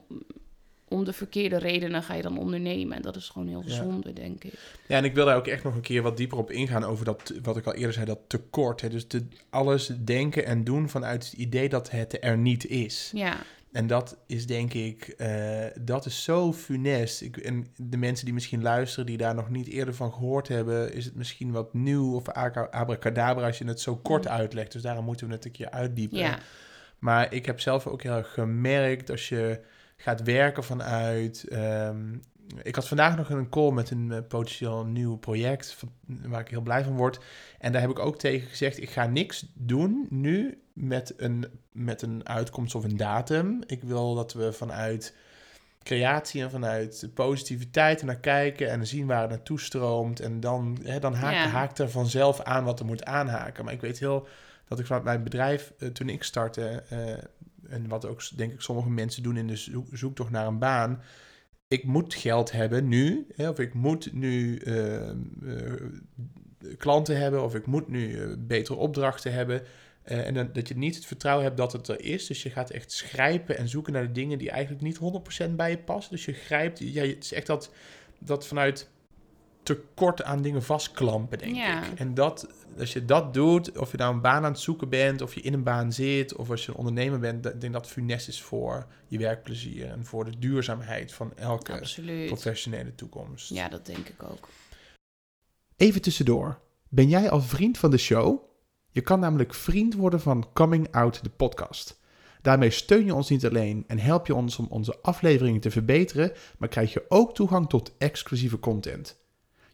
[0.89, 2.97] om de verkeerde redenen ga je dan ondernemen.
[2.97, 3.75] En dat is gewoon heel Ja.
[3.75, 4.55] zonde, denk ik.
[4.89, 7.05] Ja, en ik wil daar ook echt nog een keer wat dieper op ingaan over
[7.05, 8.81] dat, wat ik al eerder zei, dat tekort.
[8.81, 8.89] Hè?
[8.89, 13.11] Dus de, alles denken en doen vanuit het idee dat het er niet is.
[13.15, 13.37] Ja,
[13.73, 17.21] En dat is denk ik, eh, dat is zo funest.
[17.23, 20.93] Ik, en de mensen die misschien luisteren, die daar nog niet eerder van gehoord hebben,
[20.93, 24.31] is het misschien wat nieuw of abracadabra als je het zo kort Mm.
[24.31, 24.73] uitlegt.
[24.73, 26.39] Dus daarom moeten we het een keer uitdiepen.
[26.99, 29.61] Maar ik heb zelf ook heel erg gemerkt als je
[29.97, 31.45] gaat werken vanuit.
[31.49, 32.17] ehm,
[32.63, 36.49] ik had vandaag nog een call met een eh, potentieel nieuw project van- waar ik
[36.49, 37.21] heel blij van word.
[37.59, 42.03] En daar heb ik ook tegen gezegd: ik ga niks doen nu met een, met
[42.03, 43.63] een uitkomst of een datum.
[43.67, 45.17] Ik wil dat we vanuit
[45.83, 50.21] creatie en vanuit positiviteit naar kijken en zien waar het naartoe stroomt.
[50.21, 51.47] En dan, hè, dan haakt, Ja.
[51.47, 53.65] haakt er vanzelf aan wat er moet aanhaken.
[53.65, 54.27] Maar ik weet heel
[54.69, 57.13] dat ik vanuit mijn bedrijf, eh, toen ik startte, eh,
[57.73, 61.03] en wat ook denk ik sommige mensen doen in de zoek, zoektocht naar een baan,
[61.71, 65.15] ik moet geld hebben nu, hè, of ik moet nu eh, eh,
[66.77, 69.63] klanten hebben, of ik moet nu eh, betere opdrachten hebben.
[70.03, 72.27] En dan, dat je niet het vertrouwen hebt dat het er is.
[72.27, 74.99] Dus je gaat echt schrijpen en zoeken naar de dingen die eigenlijk niet
[75.49, 76.13] 100% bij je passen.
[76.13, 77.73] Dus je grijpt, ja, het is echt dat,
[78.19, 78.89] dat vanuit
[79.75, 81.85] tekort aan dingen vastklampen, denk Ja.
[81.85, 81.99] ik.
[81.99, 85.23] En dat, als je dat doet, of je nou een baan aan het zoeken bent,
[85.23, 87.73] of je in een baan zit, of als je een ondernemer bent, dat- ik denk
[87.73, 92.27] dat funest is voor je werkplezier en voor de duurzaamheid van elke absoluut.
[92.27, 93.49] professionele toekomst.
[93.49, 94.49] Ja, dat denk ik ook.
[95.77, 96.59] Even tussendoor.
[96.89, 98.39] Ben jij al vriend van de show?
[98.91, 101.99] Je kan namelijk vriend worden van Coming Out, de podcast.
[102.43, 106.33] Daarmee steun je ons niet alleen en help je ons om onze afleveringen te verbeteren,
[106.59, 109.19] maar krijg je ook toegang tot exclusieve content.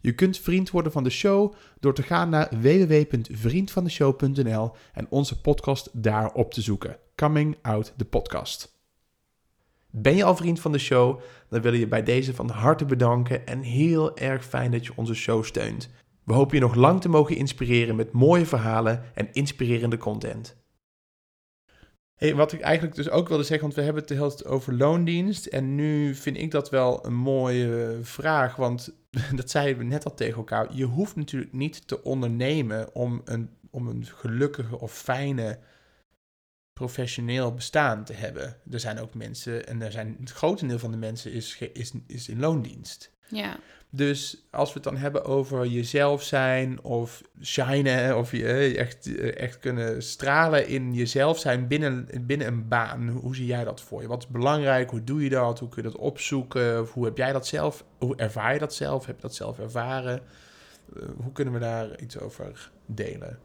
[0.07, 5.91] Je kunt vriend worden van de show door te gaan naar www.vriendvandeshow.nl en onze podcast
[5.93, 6.99] daar op te zoeken.
[7.15, 8.79] Coming Out, de podcast.
[9.91, 11.21] Ben je al vriend van de show?
[11.49, 15.15] Dan willen je bij deze van harte bedanken en heel erg fijn dat je onze
[15.15, 15.91] show steunt.
[16.25, 20.57] We hopen je nog lang te mogen inspireren met mooie verhalen en inspirerende content.
[22.17, 24.47] Hey, wat ik eigenlijk dus ook wilde zeggen, want we hebben het de hele tijd
[24.47, 25.47] over loondienst.
[25.47, 28.95] En nu vind ik dat wel een mooie vraag, want
[29.35, 30.75] dat zeiden we net al tegen elkaar.
[30.75, 35.59] Je hoeft natuurlijk niet te ondernemen om een, om een gelukkige of fijne
[36.73, 38.57] professioneel bestaan te hebben.
[38.71, 42.29] Er zijn ook mensen, en er zijn, het grotendeel van de mensen is, is, is
[42.29, 43.13] in loondienst.
[43.29, 43.59] Ja,
[43.91, 49.17] Dus als we het dan hebben over jezelf zijn of shinen of je eh, echt,
[49.17, 53.09] eh, echt kunnen stralen in jezelf zijn binnen, binnen een baan.
[53.09, 54.09] Hoe zie jij dat voor je?
[54.09, 54.91] Wat is belangrijk?
[54.91, 55.59] Hoe doe je dat?
[55.59, 56.87] Hoe kun je dat opzoeken?
[56.93, 57.85] Hoe heb jij dat zelf?
[57.99, 59.07] Hoe ervaar je dat zelf?
[59.07, 60.21] Heb je dat zelf ervaren?
[60.97, 63.39] Eh, hoe kunnen we daar iets over delen?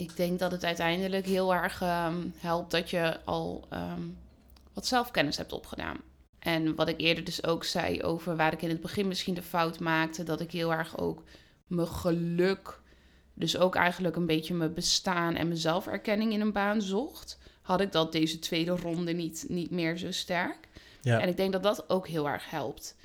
[0.00, 4.02] ik denk dat het uiteindelijk heel erg ehm, helpt dat je al ehm,
[4.72, 5.96] wat zelfkennis hebt opgedaan.
[6.40, 9.42] En wat ik eerder dus ook zei over waar ik in het begin misschien de
[9.42, 11.22] fout maakte, dat ik heel erg ook
[11.66, 12.80] mijn geluk,
[13.34, 17.80] dus ook eigenlijk een beetje mijn bestaan en mijn zelferkenning in een baan zocht, had
[17.80, 20.68] ik dat deze tweede ronde niet, niet meer zo sterk.
[21.00, 21.20] Ja.
[21.20, 22.96] En ik denk dat dat ook heel erg helpt.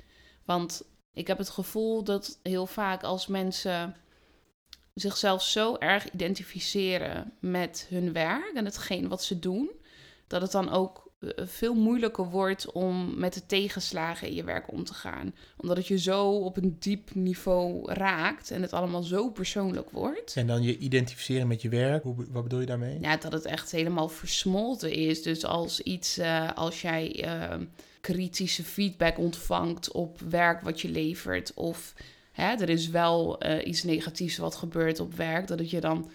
[0.44, 3.96] Want ik heb het gevoel dat heel vaak als mensen
[4.94, 9.70] zichzelf zo erg identificeren met hun werk en hetgeen wat ze doen,
[10.26, 11.05] dat het dan ook
[11.36, 15.34] veel moeilijker wordt om met de tegenslagen in je werk om te gaan.
[15.56, 20.36] Omdat het je zo op een diep niveau raakt en het allemaal zo persoonlijk wordt.
[20.36, 22.02] En dan je identificeren met je werk.
[22.02, 23.00] Hoe, wat bedoel je daarmee?
[23.00, 25.22] Ja, dat het echt helemaal versmolten is.
[25.22, 27.56] Dus als iets, eh, als jij eh,
[28.00, 31.94] kritische feedback ontvangt op werk wat je levert, of
[32.32, 36.10] hè, er is wel eh, iets negatiefs wat gebeurt op werk, dat het je dan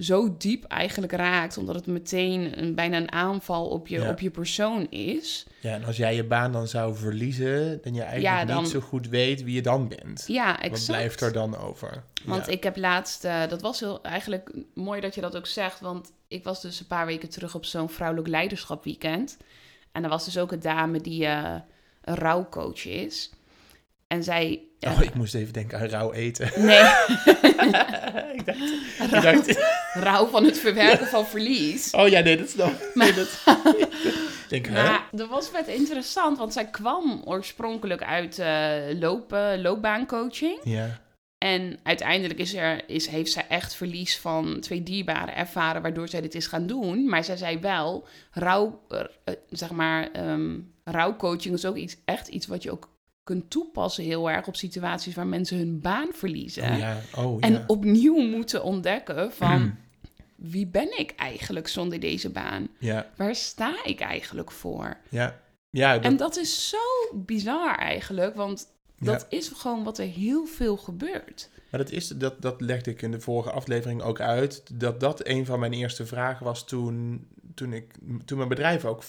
[0.00, 4.10] zo diep eigenlijk raakt, omdat het meteen een, bijna een aanval op je, Ja.
[4.10, 5.46] op je persoon is.
[5.60, 8.70] Ja, en als jij je baan dan zou verliezen, dan je eigenlijk Ja, dan- niet
[8.72, 10.24] zo goed weet wie je dan bent.
[10.26, 10.86] Ja, Wat exact.
[10.98, 12.02] blijft er dan over?
[12.24, 12.52] Want Ja.
[12.52, 16.12] ik heb laatst, eh, dat was heel eigenlijk mooi dat je dat ook zegt, want
[16.28, 19.36] ik was dus een paar weken terug op zo'n vrouwelijk leiderschap weekend.
[19.92, 21.54] En er was dus ook een dame die eh,
[22.02, 23.30] een rouwcoach is.
[24.10, 24.62] En zij...
[24.80, 26.50] eh, Oh, ik moest even denken aan rauw eten.
[26.66, 26.78] Nee,
[28.36, 28.58] ik dacht,
[29.00, 29.58] ik dacht,
[29.94, 31.90] rouw van het verwerken van verlies.
[31.90, 32.72] oh ja, nee, dat is dan.
[32.94, 33.28] Nee, dat,
[34.48, 34.72] denk, hè?
[34.72, 40.58] Maar dat was vet interessant, want zij kwam oorspronkelijk uit eh, lopen, loopbaancoaching.
[40.64, 41.00] Ja,
[41.38, 46.20] En uiteindelijk is er, is, heeft zij echt verlies van twee dierbaren ervaren, waardoor zij
[46.20, 47.08] dit is gaan doen.
[47.08, 52.28] Maar zij zei wel, rouw, eh, eh, zeg maar, ehm rouwcoaching is ook iets, echt
[52.28, 52.88] iets wat je ook
[53.30, 56.72] kunt toepassen heel erg op situaties waar mensen hun baan verliezen.
[56.72, 57.46] oh ja, oh ja.
[57.46, 59.76] En opnieuw moeten ontdekken van,
[60.36, 62.68] wie ben ik eigenlijk zonder deze baan?
[62.78, 64.96] Ja, Waar sta ik eigenlijk voor?
[65.08, 65.40] ja.
[65.72, 69.06] Ja, dat, En dat is zo bizar eigenlijk, want Ja.
[69.12, 71.50] dat is gewoon wat er heel veel gebeurt.
[71.70, 74.62] Maar dat, is, dat, dat legde ik in de vorige aflevering ook uit.
[74.80, 79.02] Dat dat een van mijn eerste vragen was toen, toen, ik, toen mijn bedrijf ook...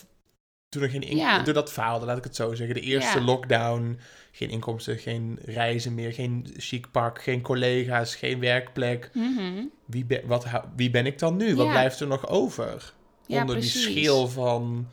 [0.72, 1.40] Toen er geen in, Ja.
[1.44, 2.76] dat faalde, laat ik het zo zeggen.
[2.76, 3.26] De eerste Ja.
[3.26, 4.00] lockdown,
[4.32, 9.10] geen inkomsten, geen reizen meer, geen chic pak, geen collega's, geen werkplek.
[9.14, 9.64] Mhm.
[9.86, 11.56] Wie, ben wat, wie ben ik dan nu?
[11.56, 12.94] Wat blijft er nog over?
[13.28, 13.74] Onder precies.
[13.86, 14.88] die schil van...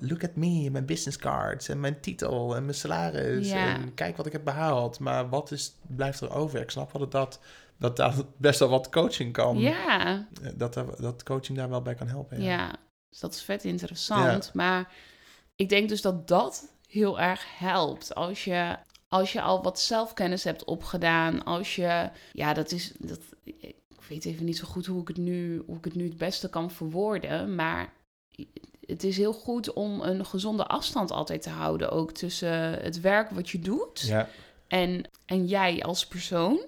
[0.00, 3.50] Look at me, mijn business cards en mijn titel en mijn salaris.
[3.50, 4.98] En kijk wat ik heb behaald.
[4.98, 6.60] Maar wat is, blijft er over?
[6.60, 7.40] Ik snap wel dat
[7.78, 9.58] dat, daar best wel wat coaching kan.
[9.58, 12.42] Ja, Eh, Dat, dat coaching daar wel bij kan helpen.
[12.42, 12.74] ja.
[13.10, 14.54] Dus dat is vet interessant.
[14.54, 14.92] Maar
[15.56, 18.14] ik denk dus dat dat heel erg helpt.
[18.14, 18.76] Als je,
[19.08, 21.44] als je al wat zelfkennis hebt opgedaan.
[21.44, 23.74] Als je, ja, dat is, dat, ik
[24.08, 26.48] weet even niet zo goed hoe ik het nu, hoe ik het nu het beste
[26.48, 27.54] kan verwoorden.
[27.54, 27.92] Maar
[28.86, 31.90] het is heel goed om een gezonde afstand altijd te houden.
[31.90, 34.28] Ook tussen het werk wat je doet ja.
[34.68, 36.60] en, en jij als persoon.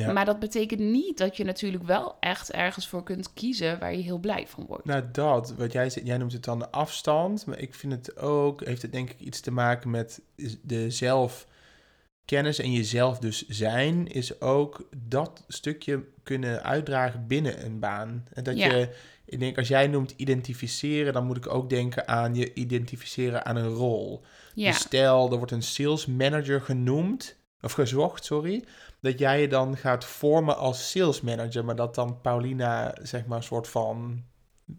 [0.00, 0.12] Ja.
[0.12, 4.02] Maar dat betekent niet dat je natuurlijk wel echt ergens voor kunt kiezen waar je
[4.02, 4.84] heel blij van wordt.
[4.84, 8.16] Nou, dat, wat jij zegt, jij noemt het dan de afstand, maar ik vind het
[8.18, 10.20] ook, heeft het denk ik iets te maken met
[10.62, 18.26] de zelfkennis en jezelf dus zijn, is ook dat stukje kunnen uitdragen binnen een baan.
[18.32, 18.74] En dat Ja.
[18.74, 18.88] je,
[19.24, 23.56] ik denk, als jij noemt identificeren, dan moet ik ook denken aan je identificeren aan
[23.56, 24.22] een rol.
[24.54, 28.64] ja, Dus stel, er wordt een sales manager genoemd, of gezocht, sorry,
[29.00, 33.36] dat jij je dan gaat vormen als sales manager, maar dat dan Paulina, zeg maar,
[33.36, 34.24] een soort van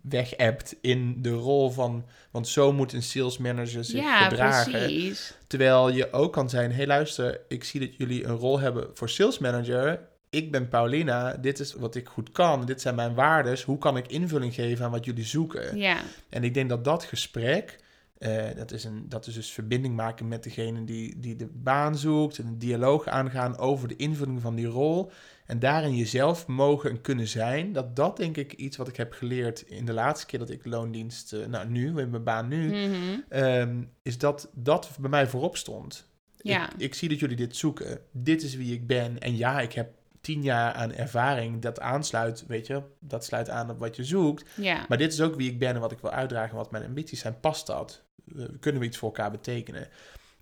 [0.02, 0.36] weg
[0.82, 4.72] in de rol van, want zo moet een sales manager zich ja gedragen.
[4.72, 5.34] precies.
[5.48, 9.10] Terwijl je ook kan zijn, hey luister, ik zie dat jullie een rol hebben voor
[9.10, 10.00] sales manager.
[10.30, 13.64] Ik ben Paulina, dit is wat ik goed kan, dit zijn mijn waardes.
[13.64, 15.78] Hoe kan ik invulling geven aan wat jullie zoeken?
[15.78, 15.98] Ja,
[16.30, 17.80] En ik denk dat dat gesprek,
[18.22, 21.98] eh, dat, is een, dat is dus verbinding maken met degene die, die de baan
[21.98, 22.38] zoekt.
[22.38, 25.12] En een dialoog aangaan over de invulling van die rol.
[25.46, 27.74] En daarin jezelf mogen en kunnen zijn.
[27.74, 30.66] Dat dat denk ik iets wat ik heb geleerd in de laatste keer dat ik
[30.66, 33.20] loondienst, eh, nou nu, in mijn baan nu, mhm.
[33.30, 36.08] ehm, is dat dat bij mij voorop stond.
[36.38, 36.74] ja.
[36.74, 38.00] Ik, ik zie dat jullie dit zoeken.
[38.12, 39.20] Dit is wie ik ben.
[39.20, 41.62] En ja, ik heb tien jaar aan ervaring.
[41.62, 44.50] Dat aansluit, weet je, dat sluit aan op wat je zoekt.
[44.56, 44.86] ja.
[44.88, 46.86] Maar dit is ook wie ik ben en wat ik wil uitdragen en wat mijn
[46.86, 47.40] ambities zijn.
[47.40, 48.04] Past dat?
[48.38, 49.88] Eh, Kunnen we iets voor elkaar betekenen?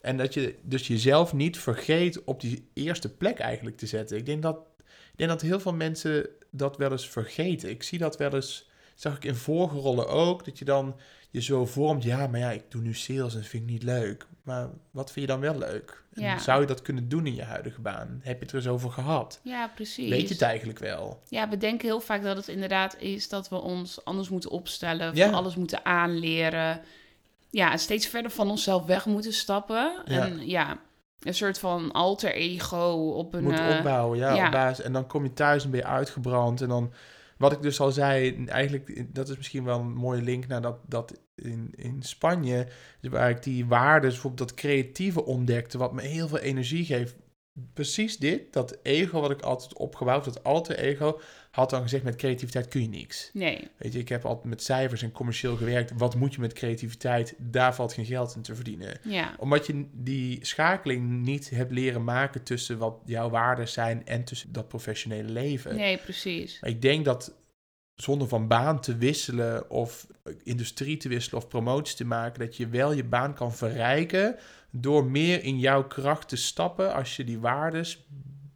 [0.02, 4.18] En dat je dus jezelf niet vergeet op die eerste plek eigenlijk te zetten.
[4.18, 4.58] Ik denk dat,
[5.12, 7.70] ik denk dat heel veel mensen dat wel eens vergeten.
[7.70, 10.96] Ik zie dat wel eens, zag ik in vorige rollen ook, dat je dan
[11.30, 12.04] je zo vormt.
[12.04, 14.28] Ja, maar ja, ik doe nu sales en dat vind ik niet leuk.
[14.44, 16.04] Maar wat vind je dan wel leuk?
[16.14, 16.38] En Ja.
[16.38, 18.20] Zou je dat kunnen doen in je huidige baan?
[18.24, 19.40] Heb je het er eens over gehad?
[19.44, 20.10] Ja, precies.
[20.10, 21.22] Weet je het eigenlijk wel?
[21.28, 25.16] Ja, we denken heel vaak dat het inderdaad is dat we ons anders moeten opstellen,
[25.16, 25.26] Ja.
[25.26, 26.82] van alles moeten aanleren.
[27.50, 30.02] Ja, steeds verder van onszelf weg moeten stappen.
[30.06, 30.26] Ja.
[30.26, 30.80] En ja,
[31.20, 33.44] een soort van alter ego op een...
[33.44, 34.46] moet eh, opbouwen, ja, ja.
[34.46, 36.62] Op basis, en dan kom je thuis en ben je uitgebrand.
[36.62, 36.94] En dan,
[37.40, 40.80] wat ik dus al zei, eigenlijk, dat is misschien wel een mooie link naar dat,
[40.88, 42.68] dat in, in Spanje,
[43.02, 47.16] dus waar ik die waarden, bijvoorbeeld dat creatieve ontdekte, wat me heel veel energie geeft.
[47.74, 51.20] Precies dit, dat ego wat ik altijd opgebouwd, dat alter ego,
[51.60, 53.30] had dan gezegd met creativiteit kun je niks.
[53.34, 55.92] Nee, Weet je, ik heb altijd met cijfers en commercieel gewerkt.
[55.98, 57.34] Wat moet je met creativiteit?
[57.38, 59.36] Daar valt geen geld in te verdienen ja.
[59.38, 64.52] omdat je die schakeling niet hebt leren maken tussen wat jouw waarden zijn en tussen
[64.52, 65.76] dat professionele leven.
[65.76, 66.58] Nee, precies.
[66.62, 67.34] Maar ik denk dat
[67.96, 70.08] zonder van baan te wisselen of
[70.44, 74.36] industrie te wisselen of promotie te maken, dat je wel je baan kan verrijken
[74.72, 78.06] door meer in jouw kracht te stappen als je die waardes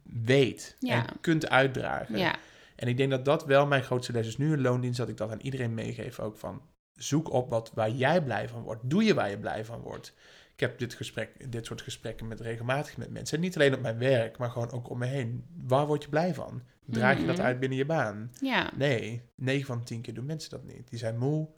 [0.02, 0.94] weet Ja.
[0.94, 2.18] en kunt uitdragen.
[2.18, 2.34] Ja,
[2.76, 5.16] En ik denk dat dat wel mijn grootste les is nu in loondienst, dat ik
[5.16, 8.80] dat aan iedereen meegeef ook van zoek op wat, waar jij blij van wordt.
[8.90, 10.14] Doe je waar je blij van wordt.
[10.54, 13.36] Ik heb dit, gesprek, dit soort gesprekken met regelmatig met mensen.
[13.36, 15.44] En niet alleen op mijn werk, maar gewoon ook om me heen.
[15.62, 16.62] Waar word je blij van?
[16.86, 17.44] Draag je dat Mhm.
[17.46, 18.30] uit binnen je baan?
[18.40, 18.70] ja.
[18.76, 20.88] Nee, 9 van de 10 keer doen mensen dat niet.
[20.88, 21.48] Die zijn moe,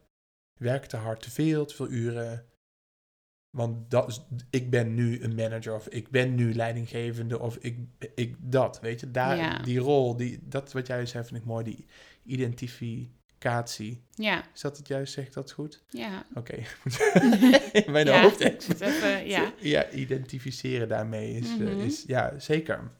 [0.58, 2.44] werken te hard, te veel, te veel uren.
[3.56, 7.78] Want dat is, ik ben nu een manager of ik ben nu leidinggevende of ik,
[8.14, 9.10] ik dat, weet je.
[9.10, 9.58] Daar, Ja.
[9.58, 11.86] Die rol, die, dat wat jij zei vind ik mooi, die
[12.24, 14.02] identificatie.
[14.14, 15.84] Ja, Is dat het juist, zeg ik dat goed?
[15.88, 16.26] ja.
[16.34, 16.54] Oké,
[17.84, 18.40] in mijn Ja, hoofd.
[18.40, 19.52] even, ja.
[19.60, 21.80] ja, identificeren daarmee is, eh, Mhm.
[21.80, 22.90] is, ja, zeker.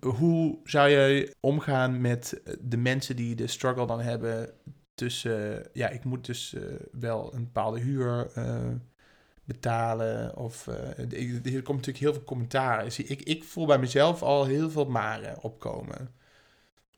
[0.00, 4.54] Hoe zou je omgaan met de mensen die de struggle dan hebben
[4.94, 6.62] tussen, ja, ik moet dus eh,
[6.92, 8.68] wel een bepaalde huur eh,
[9.46, 10.66] betalen of,
[10.96, 12.84] ik- er komt natuurlijk heel veel commentaar.
[12.84, 16.14] Dus Ik, ik voel bij mezelf al heel veel maren opkomen.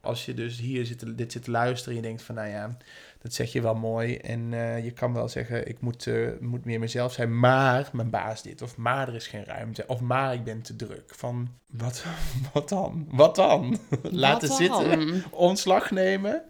[0.00, 2.76] als je dus hier zit, dit zit te luisteren en je denkt van, nou ja,
[3.18, 4.16] dat zeg je wel mooi.
[4.16, 8.10] En eh, je kan wel zeggen, ik moet, eh, moet meer mezelf zijn, maar mijn
[8.10, 8.62] baas dit.
[8.62, 9.84] Of maar er is geen ruimte.
[9.86, 11.12] Of maar ik ben te druk.
[11.14, 12.04] Van, wat,
[12.52, 13.06] wat dan?
[13.10, 13.78] Wat dan?
[14.02, 15.22] Laten Wat zitten?
[15.30, 16.42] Ontslag nemen?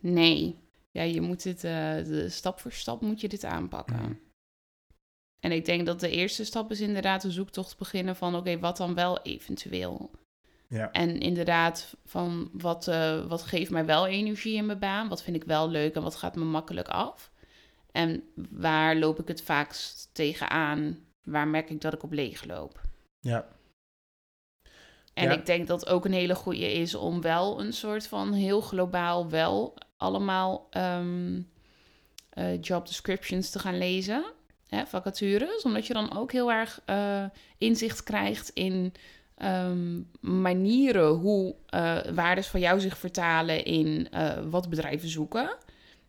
[0.00, 0.56] Nee.
[0.96, 4.00] Ja, je moet dit, eh, de, stap voor stap moet je dit aanpakken.
[4.00, 4.20] Mm.
[5.40, 8.34] En ik denk dat de eerste stap is inderdaad de zoektocht beginnen van...
[8.34, 10.10] oké, wat dan wel eventueel?
[10.68, 10.92] Ja.
[10.92, 15.08] En inderdaad van wat, eh, wat geeft mij wel energie in mijn baan?
[15.08, 17.30] Wat vind ik wel leuk en wat gaat me makkelijk af?
[17.92, 20.98] En waar loop ik het vaakst tegenaan?
[21.22, 22.80] Waar merk ik dat ik op leeg loop?
[23.20, 23.46] Ja.
[25.16, 25.32] En Ja.
[25.32, 29.30] ik denk dat ook een hele goede is om wel een soort van heel globaal
[29.30, 31.40] wel allemaal ehm,
[32.30, 34.24] eh, job descriptions te gaan lezen.
[34.68, 37.24] Hè, vacatures, omdat je dan ook heel erg eh,
[37.58, 38.92] inzicht krijgt in
[39.36, 44.08] ehm, manieren hoe eh, waardes van jou zich vertalen in
[44.50, 45.56] wat bedrijven zoeken.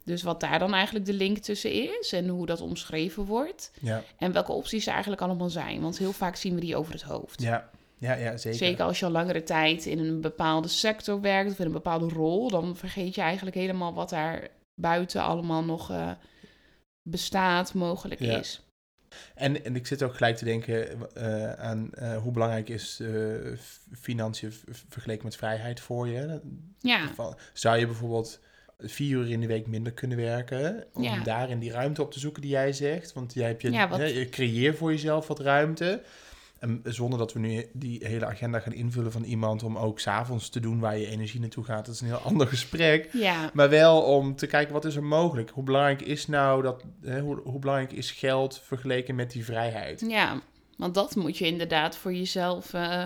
[0.03, 3.71] Dus wat daar dan eigenlijk de link tussen is en hoe dat omschreven wordt.
[3.81, 4.03] Ja.
[4.17, 5.81] En welke opties er eigenlijk allemaal zijn.
[5.81, 7.41] Want heel vaak zien we die over het hoofd.
[7.41, 7.69] Ja.
[7.99, 8.57] Ja, ja, zeker.
[8.59, 12.07] Zeker als je al langere tijd in een bepaalde sector werkt of in een bepaalde
[12.07, 14.47] rol, dan vergeet je eigenlijk helemaal wat daar
[14.81, 16.11] buiten allemaal nog eh,
[17.01, 18.37] bestaat, mogelijk Ja.
[18.37, 18.61] is.
[19.35, 23.01] En, en ik zit ook gelijk te denken eh, aan eh, hoe belangrijk is
[23.99, 24.53] financiën
[24.89, 26.41] vergeleken met vrijheid voor je.
[26.79, 27.09] Ja,
[27.53, 28.39] Zou je bijvoorbeeld
[28.79, 31.23] vier uur in de week minder kunnen werken om Ja.
[31.23, 33.13] daarin die ruimte op te zoeken die jij zegt?
[33.13, 36.01] Want jij hebt je, Ja, wat- hè, je creëer voor jezelf wat ruimte.
[36.59, 40.49] En zonder dat we nu die hele agenda gaan invullen van iemand om ook s'avonds
[40.49, 41.85] te doen waar je energie naartoe gaat.
[41.85, 43.09] Dat is een heel ander gesprek.
[43.13, 45.49] ja, Maar wel om te kijken wat is er mogelijk.
[45.49, 50.03] Hoe belangrijk is nou dat, hè, hoe, hoe belangrijk is geld vergeleken met die vrijheid?
[50.07, 50.41] ja.
[50.77, 53.03] Want dat moet je inderdaad voor jezelf, eh,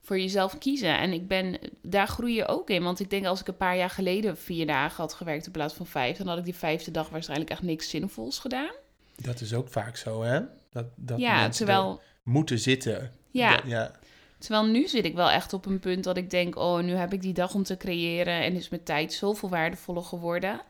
[0.00, 0.98] voor jezelf kiezen.
[0.98, 2.82] En ik ben, daar groei je ook in.
[2.82, 5.74] Want ik denk als ik een paar jaar geleden vier dagen had gewerkt in plaats
[5.74, 8.72] van vijf, dan had ik die vijfde dag waarschijnlijk echt niks zinvols gedaan.
[9.22, 10.40] Dat is ook vaak zo, hè?
[10.70, 13.12] Dat, dat ja, mensen terwijl, moeten zitten.
[13.30, 13.92] ja, Dat- ja.
[14.38, 17.12] Terwijl nu zit ik wel echt op een punt dat ik denk: oh, nu heb
[17.12, 20.60] ik die dag om te creëren en is mijn tijd zoveel waardevoller geworden.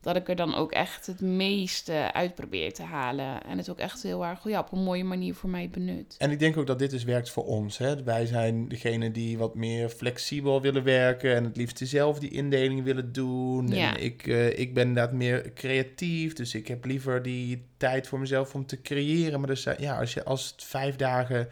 [0.00, 3.42] Dat ik er dan ook echt het meeste uit probeer te halen.
[3.42, 6.14] En het ook echt heel erg ja, op een mooie manier voor mij benut.
[6.18, 7.78] En ik denk ook dat dit dus werkt voor ons.
[7.78, 8.02] Hè?
[8.02, 12.84] Wij zijn degene die wat meer flexibel willen werken en het liefst zelf die indeling
[12.84, 13.68] willen doen.
[13.68, 13.96] Ja.
[13.96, 18.18] En ik, eh, ik ben inderdaad meer creatief, dus ik heb liever die tijd voor
[18.18, 19.38] mezelf om te creëren.
[19.38, 21.48] Maar dus, eh, ja, als, je, als het vijf dagen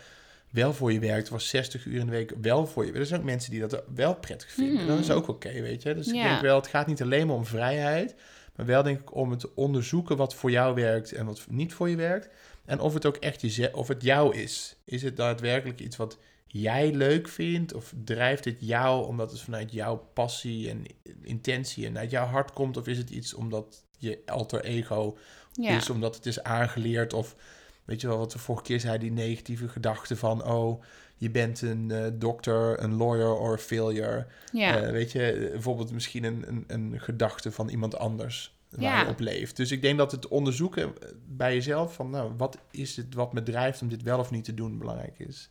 [0.51, 2.92] wel voor je werkt, was 60 uur in de week wel voor je.
[2.92, 4.78] Er zijn ook mensen die dat wel prettig vinden.
[4.78, 4.86] Hmm.
[4.86, 5.94] Dat is ook oké, weet je.
[5.94, 8.14] Dus ik denk wel, het gaat niet alleen maar om vrijheid,
[8.57, 11.75] maar wel denk ik om het te onderzoeken wat voor jou werkt en wat niet
[11.75, 12.29] voor je werkt.
[12.65, 14.77] En of het ook echt je, of het jou is.
[14.85, 17.75] Is het daadwerkelijk iets wat jij leuk vindt?
[17.75, 20.85] Of drijft het jou omdat het vanuit jouw passie en
[21.23, 22.77] intentie en uit jouw hart komt?
[22.77, 25.17] Of is het iets omdat je alter ego
[25.53, 27.13] Ja, is, omdat het is aangeleerd?
[27.13, 27.37] Of
[27.85, 30.45] weet je wel wat we vorige keer zeiden, die negatieve gedachte van...
[30.45, 30.83] oh,
[31.17, 34.27] je bent een eh, dokter, een lawyer or a failure.
[34.53, 34.81] ja.
[34.83, 39.03] Eh, weet je, eh, bijvoorbeeld misschien een, een, een gedachte van iemand anders waar Ja.
[39.03, 39.57] je op leeft.
[39.57, 40.93] Dus ik denk dat het onderzoeken
[41.29, 44.45] bij jezelf van, nou, wat is het wat me drijft om dit wel of niet
[44.45, 45.51] te doen belangrijk is.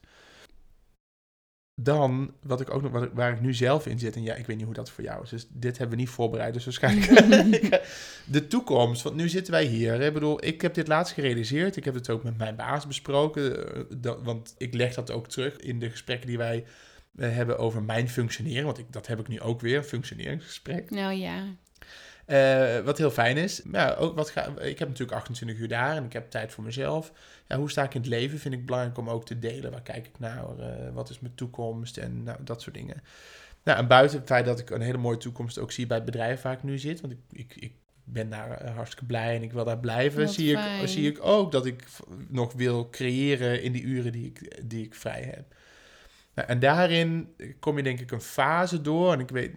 [1.78, 4.46] Dan, wat ik ook nog, wat waar ik nu zelf in zit, en ja, ik
[4.46, 7.08] weet niet hoe dat voor jou is, dus dit hebben we niet voorbereid, dus waarschijnlijk
[8.26, 9.02] de toekomst.
[9.02, 10.02] Want nu zitten wij hier.
[10.02, 11.76] Ik bedoel, ik heb dit laatst gerealiseerd.
[11.76, 15.28] Ik heb het ook met mijn baas besproken, eh, dat, want ik leg dat ook
[15.28, 16.66] terug in de gesprekken die wij
[17.16, 20.90] eh, hebben over mijn functioneren, want ik, dat heb ik nu ook weer, een functioneringsgesprek.
[20.90, 21.44] Nou ja.
[22.26, 23.62] Eh, wat heel fijn is.
[23.72, 26.64] Ja, ook wat ga, ik heb natuurlijk 28 uur daar en ik heb tijd voor
[26.64, 27.12] mezelf.
[27.48, 28.40] Ja, hoe sta ik in het leven?
[28.40, 29.72] Vind ik belangrijk om ook te delen.
[29.72, 30.44] Waar kijk ik naar?
[30.60, 31.98] Eh, wat is mijn toekomst?
[31.98, 33.02] En nou, dat soort dingen.
[33.64, 36.06] Nou, en buiten het feit dat ik een hele mooie toekomst ook zie bij het
[36.06, 37.02] bedrijf waar ik nu zit.
[37.02, 37.74] Want ik, ik, ik
[38.04, 40.26] ben daar eh, hartstikke blij en ik wil daar blijven.
[40.26, 41.84] Wat Zie ik, zie ik ook dat ik
[42.28, 45.56] nog wil creëren in die uren die ik, die ik vrij heb.
[46.36, 49.14] Nou, en daarin kom je denk ik een fase door.
[49.14, 49.52] En ik weet,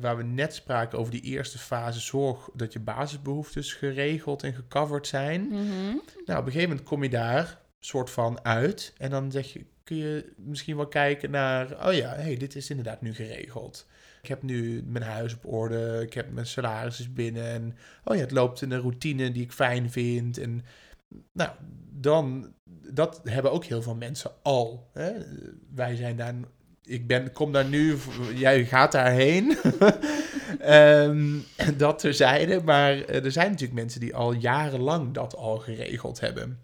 [0.00, 5.06] waar we net spraken over die eerste fase, zorg dat je basisbehoeftes geregeld en gecoverd
[5.06, 5.48] zijn.
[5.48, 5.96] Mhm.
[6.24, 8.94] Nou, op een gegeven moment kom je daar soort van uit.
[8.98, 12.70] En dan zeg je, kun je misschien wel kijken naar, oh ja, hey, dit is
[12.70, 13.86] inderdaad nu geregeld.
[14.22, 17.44] Ik heb nu mijn huis op orde, ik heb mijn salaris is binnen.
[17.44, 20.38] En oh ja, het loopt in een routine die ik fijn vind.
[20.38, 20.64] En
[21.32, 21.50] nou,
[21.90, 22.52] dan,
[22.92, 24.90] dat hebben ook heel veel mensen al.
[24.92, 25.12] Hè?
[25.74, 26.34] Wij zijn daar,
[26.84, 27.96] ik ben, kom daar nu,
[28.34, 29.56] jij gaat daarheen.
[30.60, 31.38] Ehm,
[31.76, 36.58] dat terzijde, maar eh, er zijn natuurlijk mensen die al jarenlang dat al geregeld hebben.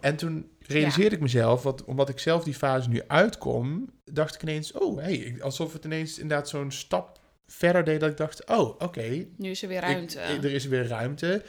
[0.00, 4.42] En toen realiseerde ik mezelf, wat, omdat ik zelf die fase nu uitkom, dacht ik
[4.42, 8.68] ineens, oh, hey, alsof het ineens inderdaad zo'n stap verder deed dat ik dacht, oh,
[8.78, 9.26] oké.
[9.36, 10.18] nu is er weer ruimte.
[10.20, 11.42] ik- er is weer ruimte.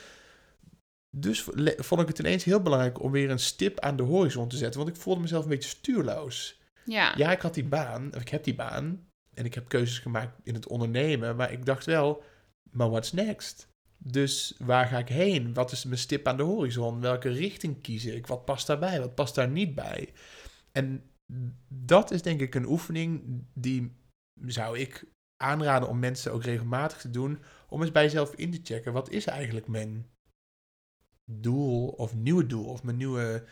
[1.16, 1.48] Dus
[1.78, 4.82] vond ik het ineens heel belangrijk om weer een stip aan de horizon te zetten,
[4.82, 6.62] want ik voelde mezelf een beetje stuurloos.
[6.86, 7.14] ja.
[7.18, 10.40] Ja, ik had die baan, of ik heb die baan, en ik heb keuzes gemaakt
[10.44, 12.24] in het ondernemen, maar ik dacht wel,
[12.72, 13.68] maar what's next?
[13.98, 15.54] Dus waar ga ik heen?
[15.54, 17.02] Wat is mijn stip aan de horizon?
[17.02, 18.28] Welke richting kies ik?
[18.28, 19.00] Wat past daarbij?
[19.00, 20.14] Wat past daar niet bij?
[20.72, 21.04] En
[21.68, 23.22] dat is denk ik een oefening
[23.54, 23.96] die
[24.46, 25.06] zou ik
[25.44, 27.40] aanraden om mensen ook regelmatig te doen,
[27.70, 28.94] om eens bij jezelf in te checken.
[28.94, 30.13] Wat is eigenlijk mijn
[31.26, 33.44] doel of nieuwe doel of mijn nieuwe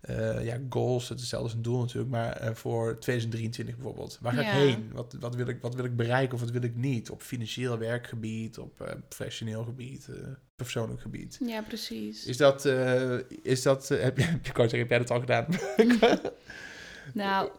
[0.00, 4.18] eh, ja, goals, het is zelfs een doel natuurlijk, maar eh, voor 2023 bijvoorbeeld.
[4.20, 4.46] Waar ga Ja.
[4.52, 4.90] ik heen?
[4.92, 7.10] Wat, wat, wil ik, wat wil ik bereiken of wat wil ik niet?
[7.10, 10.08] Op financieel werkgebied, op eh, professioneel gebied,
[10.56, 11.38] persoonlijk gebied.
[11.46, 12.26] ja, precies.
[12.26, 12.64] Is dat,
[13.42, 15.46] is dat heb, je, wou zeggen, heb jij dat al gedaan?
[17.14, 17.50] Nou,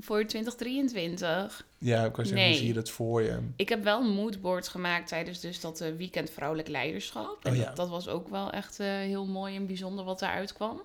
[0.00, 1.66] voor 2023.
[1.78, 2.46] ja, ik wou zeggen, Nee.
[2.48, 3.38] hoe zie je dat voor je?
[3.56, 7.38] Ik heb wel een moodboard gemaakt tijdens dus dat eh, weekend vrouwelijk leiderschap.
[7.44, 7.64] En Oh ja.
[7.64, 10.82] dat, dat was ook wel echt eh, heel mooi en bijzonder wat daaruit kwam.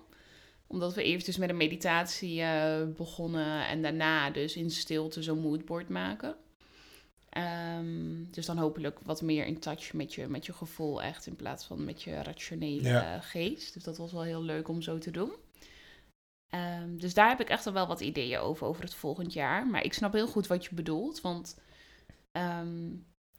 [0.66, 5.40] Omdat we eerst dus met een meditatie eh, begonnen en daarna dus in stilte zo'n
[5.40, 6.36] moodboard maken.
[7.28, 11.36] Ehm, dus dan hopelijk wat meer in touch met je, met je gevoel echt in
[11.36, 13.20] plaats van met je rationele Ja.
[13.20, 13.74] geest.
[13.74, 15.32] Dus dat was wel heel leuk om zo te doen.
[16.50, 19.66] Ehm, dus daar heb ik echt al wel wat ideeën over, over het volgend jaar.
[19.66, 21.58] Maar ik snap heel goed wat je bedoelt, want
[22.32, 22.90] ehm,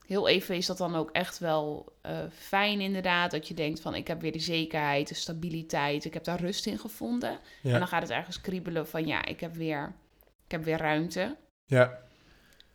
[0.05, 3.31] heel even is dat dan ook echt wel eh, fijn inderdaad.
[3.31, 6.65] Dat je denkt van ik heb weer de zekerheid, de stabiliteit, ik heb daar rust
[6.65, 7.39] in gevonden.
[7.73, 9.95] En dan gaat het ergens kriebelen van ja, ik heb weer,
[10.45, 11.37] ik heb weer ruimte.
[11.65, 11.99] ja,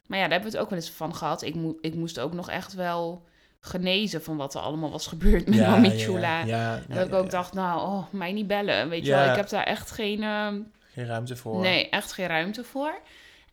[0.06, 1.42] Maar ja, daar hebben we het ook wel eens van gehad.
[1.42, 3.26] Ik, mo- ik moest ook nog echt wel
[3.66, 6.38] genezen van wat er allemaal was gebeurd met ja, Mami Chula.
[6.40, 8.88] ja, ja, En ja, dat ik ook dacht, nou, oh, mij niet bellen.
[8.88, 10.60] Weet je wel, ik heb daar echt geen, ehm,
[10.92, 11.60] Geen ruimte voor.
[11.60, 13.00] nee, echt geen ruimte voor.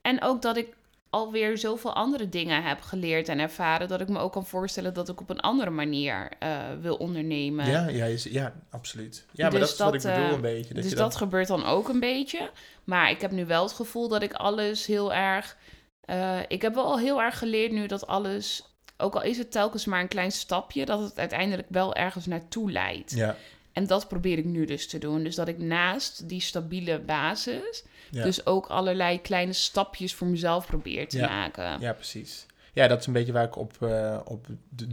[0.02, 0.78] En ook dat ik
[1.10, 5.10] alweer zoveel andere dingen heb geleerd en ervaren, dat ik me ook kan voorstellen dat
[5.10, 7.70] ik op een andere manier eh, wil ondernemen.
[7.70, 9.26] Ja, ja, is- ja, absoluut.
[9.32, 10.74] Ja, maar Dus dat is wat ik bedoel eh, een beetje.
[10.74, 12.50] Dat dus dat gebeurt dan ook een beetje.
[12.84, 15.58] Maar ik heb nu wel het gevoel dat ik alles heel erg.
[16.02, 18.69] eh, ik heb wel al heel erg geleerd nu dat alles.
[19.02, 22.72] Ook al is het telkens maar een klein stapje, dat het uiteindelijk wel ergens naartoe
[22.72, 23.12] leidt.
[23.12, 23.36] Ja,
[23.74, 25.24] En dat probeer ik nu dus te doen.
[25.24, 28.24] Dus dat ik naast die stabiele basis, ja.
[28.24, 31.28] dus ook allerlei kleine stapjes voor mezelf probeer te Ja.
[31.28, 31.80] maken.
[31.80, 32.46] Ja, precies.
[32.74, 34.46] Ja, dat is een beetje waar ik op, eh, op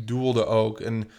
[0.05, 0.81] doelde ook.
[0.81, 1.11] En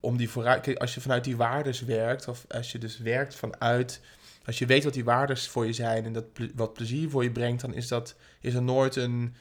[0.00, 0.60] om die vooruit...
[0.62, 4.00] Kijk, als je vanuit die waardes werkt, of als je dus werkt vanuit...
[4.44, 7.22] Als je weet wat die waardes voor je zijn en dat ple- wat plezier voor
[7.22, 9.34] je brengt, dan is dat is er nooit een...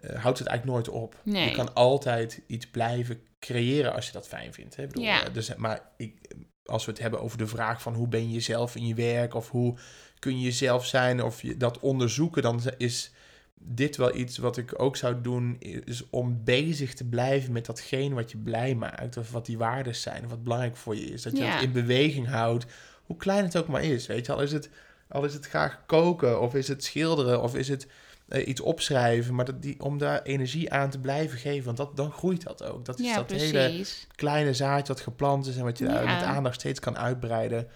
[0.00, 1.16] eh, houdt het eigenlijk nooit op.
[1.22, 1.48] Nee.
[1.48, 4.76] Je kan altijd iets blijven creëren als je dat fijn vindt.
[4.76, 4.82] Hè?
[4.82, 5.24] Ik bedoel, Ja.
[5.26, 6.34] eh, dus, maar ik,
[6.64, 9.34] als we het hebben over de vraag van hoe ben je jezelf in je werk,
[9.34, 9.78] of hoe
[10.18, 13.12] kun je jezelf zijn, of je dat onderzoeken, dan is
[13.60, 18.14] dit wel iets wat ik ook zou doen, is om bezig te blijven met datgene
[18.14, 21.22] wat je blij maakt, of wat die waarden zijn, of wat belangrijk voor je is.
[21.22, 21.54] Dat je Ja.
[21.54, 22.66] dat in beweging houdt,
[23.04, 24.06] hoe klein het ook maar is.
[24.06, 24.70] Weet je, al is het,
[25.08, 27.86] al is het graag koken, of is het schilderen, of is het
[28.28, 31.96] eh, iets opschrijven, maar dat die, om daar energie aan te blijven geven, want dat,
[31.96, 32.84] dan groeit dat ook.
[32.84, 36.14] Dat is Ja, dat hele kleine zaadje dat geplant is en wat je daar Ja.
[36.14, 37.68] met aandacht steeds kan uitbreiden.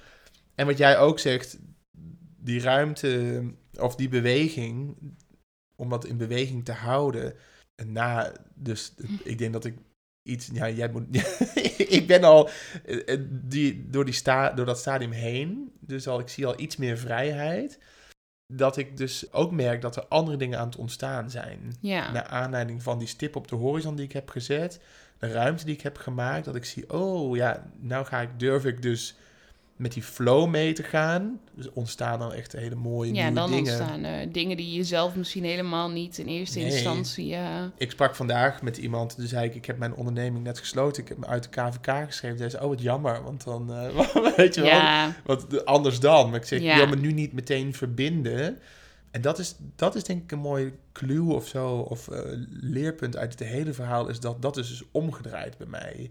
[0.54, 1.58] En wat jij ook zegt,
[2.36, 3.42] die ruimte
[3.78, 4.96] of die beweging,
[5.76, 7.34] om dat in beweging te houden.
[7.86, 9.74] Na, dus ik denk dat ik
[10.22, 11.04] iets, ja, jij moet,
[11.98, 12.48] ik ben al
[12.84, 16.60] eh, eh, die, door, die sta, door dat stadium heen, dus al, ik zie al
[16.60, 17.78] iets meer vrijheid.
[18.56, 22.12] Dat ik dus ook merk dat er andere dingen aan het ontstaan zijn Ja.
[22.12, 24.80] naar aanleiding van die stip op de horizon die ik heb gezet,
[25.18, 28.64] de ruimte die ik heb gemaakt, dat ik zie, oh ja, nou ga ik, durf
[28.64, 29.16] ik dus
[29.82, 31.40] met die flow mee te gaan.
[31.54, 33.58] Dus ontstaan dan echt hele mooie Ja, nieuwe dan dingen.
[33.72, 36.70] ontstaan er dingen die je zelf misschien helemaal niet in eerste Nee.
[36.72, 37.34] instantie.
[37.34, 41.02] eh, Ik sprak vandaag met iemand, toen zei ik, ik heb mijn onderneming net gesloten,
[41.02, 42.38] ik heb me uit de KVK geschreven.
[42.38, 46.30] Zij zei, oh wat jammer, want dan, eh, weet je wel, ja, wat anders dan.
[46.30, 46.76] Maar ik zeg, Ja.
[46.76, 48.58] wil me nu niet meteen verbinden.
[49.10, 53.16] En dat is, dat is denk ik een mooie clue of zo, of eh, leerpunt
[53.16, 56.10] uit het hele verhaal, is dat dat is dus omgedraaid bij mij.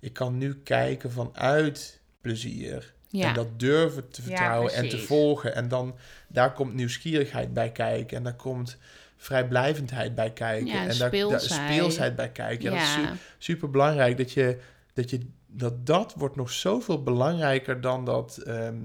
[0.00, 2.94] Ik kan nu kijken vanuit plezier.
[3.10, 3.28] Ja.
[3.28, 5.54] En dat durven te Ja, vertrouwen en te volgen.
[5.54, 5.94] En dan,
[6.28, 8.16] daar komt nieuwsgierigheid bij kijken.
[8.16, 8.78] En daar komt
[9.16, 10.66] vrijblijvendheid bij kijken.
[10.66, 12.16] Ja, en en daar, daar speelsheid.
[12.16, 12.64] bij kijken.
[12.64, 14.58] Ja, dat is su- super belangrijk dat je
[14.92, 18.76] dat, je, dat dat wordt nog zoveel belangrijker dan dat ehm,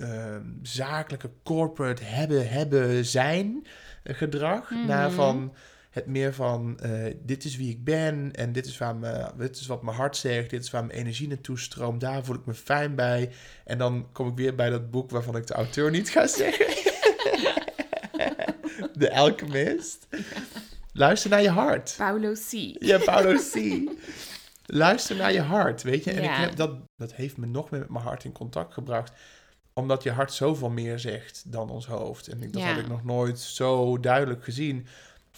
[0.00, 3.66] ehm, zakelijke corporate hebben, hebben, zijn
[4.02, 4.70] eh, gedrag.
[4.70, 4.86] Mhm.
[4.86, 5.54] Naar van
[5.98, 9.56] het meer van, eh, dit is wie ik ben en dit is, waar me, dit
[9.56, 12.46] is wat mijn hart zegt, dit is waar mijn energie naartoe stroomt, daar voel ik
[12.46, 13.30] me fijn bij.
[13.64, 16.66] En dan kom ik weer bij dat boek waarvan ik de auteur niet ga zeggen.
[19.00, 20.06] de Alchemist.
[20.92, 21.94] Luister naar je hart.
[21.96, 22.52] Paulo C.
[22.78, 23.80] Ja, Paulo C.
[24.66, 26.10] Luister naar je hart, weet je.
[26.10, 29.12] En ik heb dat, dat heeft me nog meer met mijn hart in contact gebracht.
[29.72, 32.28] Omdat je hart zoveel meer zegt dan ons hoofd.
[32.28, 32.68] En ik, dat Ja.
[32.68, 34.86] had ik nog nooit zo duidelijk gezien.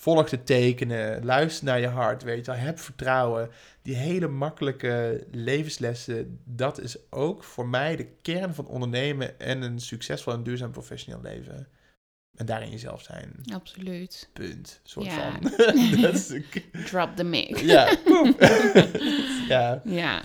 [0.01, 2.61] Volg de tekenen, luister naar je hart, weet je wel.
[2.61, 3.51] Heb vertrouwen.
[3.82, 9.78] Die hele makkelijke levenslessen, dat is ook voor mij de kern van ondernemen en een
[9.80, 11.68] succesvol en duurzaam professioneel leven.
[12.36, 13.32] En daarin jezelf zijn.
[13.55, 14.28] Absoluut.
[14.32, 14.80] Punt.
[14.84, 15.38] Soort Ja.
[15.40, 15.51] van.
[16.90, 17.57] Drop the mic.
[17.59, 17.96] ja,
[19.48, 20.22] ja, Ja.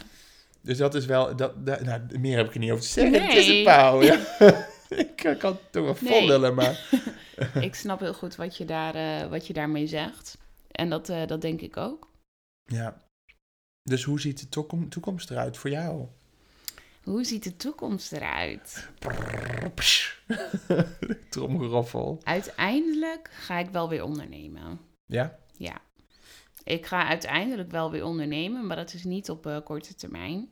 [0.61, 1.35] dus dat is wel...
[1.35, 3.21] Dat, dat- nou, meer heb ik er niet over te zeggen.
[3.23, 3.57] Het is Nee.
[3.57, 4.19] een pauw, ja.
[5.05, 6.19] ik kan het toch wel Nee.
[6.19, 6.89] vollullen, maar...
[7.61, 10.37] ik snap heel goed wat je, daar, eh, wat je daarmee zegt.
[10.71, 12.09] En dat, eh, dat denk ik ook.
[12.63, 13.03] Ja.
[13.83, 16.05] Dus hoe ziet de toekom- toekomst eruit voor jou?
[17.03, 18.89] Hoe ziet de toekomst eruit?
[21.29, 22.19] Tromgeroffel.
[22.23, 24.79] Uiteindelijk ga ik wel weer ondernemen.
[25.05, 25.37] Ja?
[25.57, 25.81] Ja.
[26.63, 30.49] Ik ga uiteindelijk wel weer ondernemen, maar dat is niet op eh, korte termijn.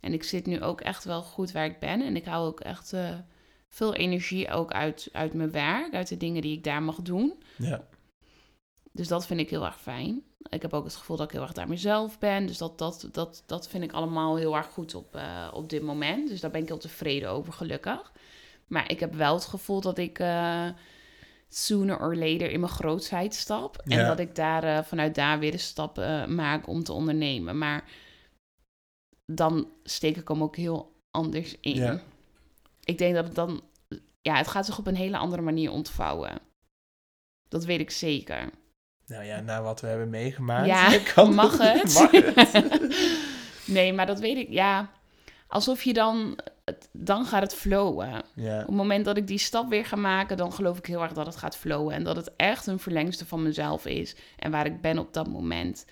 [0.00, 2.02] En ik zit nu ook echt wel goed waar ik ben.
[2.02, 3.18] En ik hou ook echt eh,
[3.68, 7.42] veel energie ook uit, uit mijn werk, uit de dingen die ik daar mag doen.
[7.56, 7.86] Ja.
[8.92, 10.22] Dus dat vind ik heel erg fijn.
[10.48, 12.46] Ik heb ook het gevoel dat ik heel erg daar mezelf ben.
[12.46, 15.82] Dus dat, dat, dat, dat vind ik allemaal heel erg goed op, eh, op dit
[15.82, 16.28] moment.
[16.28, 18.12] Dus daar ben ik heel tevreden over, gelukkig.
[18.66, 20.68] Maar ik heb wel het gevoel dat ik eh,
[21.48, 23.82] sooner or later in mijn grootheid stap.
[23.84, 25.96] En dat ik daar eh, vanuit daar weer een stap
[26.28, 27.58] maak om te ondernemen.
[27.58, 27.84] Maar
[29.26, 31.74] dan steek ik hem ook heel anders in.
[31.74, 32.02] Ja.
[32.88, 33.62] Ik denk dat het dan...
[34.20, 36.38] Ja, het gaat zich op een hele andere manier ontvouwen.
[37.48, 38.50] Dat weet ik zeker.
[39.06, 40.66] Nou ja, na wat we hebben meegemaakt...
[40.66, 41.94] Ja, kan mag het?
[41.94, 42.52] mag het.
[43.76, 44.48] nee, maar dat weet ik.
[44.50, 44.90] Ja,
[45.48, 46.38] alsof je dan...
[46.64, 48.22] het- Dan gaat het flowen.
[48.34, 48.60] ja.
[48.60, 51.12] Op het moment dat ik die stap weer ga maken, dan geloof ik heel erg
[51.12, 51.94] dat het gaat flowen.
[51.94, 54.16] En dat het echt een verlengste van mezelf is.
[54.38, 55.86] En waar ik ben op dat moment.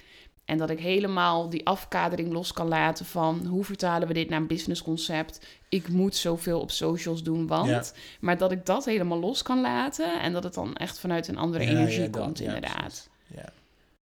[0.46, 4.40] En dat ik helemaal die afkadering los kan laten van hoe vertalen we dit naar
[4.40, 5.46] een businessconcept.
[5.68, 7.68] Ik moet zoveel op socials doen, want.
[7.68, 7.82] Ja.
[8.20, 10.20] Maar dat ik dat helemaal los kan laten.
[10.20, 13.08] En dat het dan echt vanuit een andere Ja, energie ja, komt, inderdaad.
[13.34, 13.48] Ja.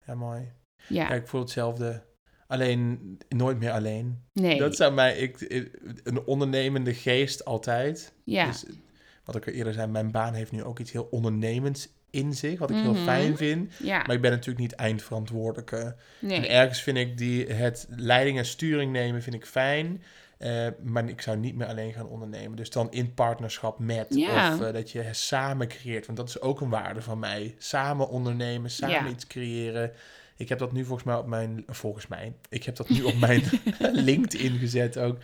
[0.06, 0.52] ja, mooi.
[0.88, 2.04] Ja, ik voel hetzelfde.
[2.48, 4.24] Alleen, nooit meer alleen.
[4.34, 4.60] nee.
[4.60, 8.14] Dat zou mij, ik, ik- een ondernemende geest altijd.
[8.24, 8.46] ja.
[8.46, 8.66] Dus,
[9.26, 12.60] wat ik er eerder zei, mijn baan heeft nu ook iets heel ondernemends in zich,
[12.60, 13.04] wat ik heel Mhm.
[13.04, 13.74] fijn vind.
[13.80, 15.78] ja, Maar ik ben natuurlijk niet eindverantwoordelijke.
[15.78, 16.48] En nee.
[16.48, 20.04] ergens vind ik die, het leiding en sturing nemen vind ik fijn.
[20.38, 22.58] eh, maar ik zou niet meer alleen gaan ondernemen.
[22.58, 24.06] Dus dan in partnerschap met.
[24.10, 24.54] Ja.
[24.54, 26.06] Of eh, dat je samen creëert.
[26.06, 27.56] Want dat is ook een waarde van mij.
[27.58, 29.08] Samen ondernemen, samen Ja.
[29.08, 29.92] iets creëren.
[30.42, 31.64] Ik heb dat nu volgens mij op mijn...
[31.68, 32.34] Volgens mij.
[32.50, 33.44] Ik heb dat nu op mijn
[34.08, 35.18] LinkedIn gezet ook.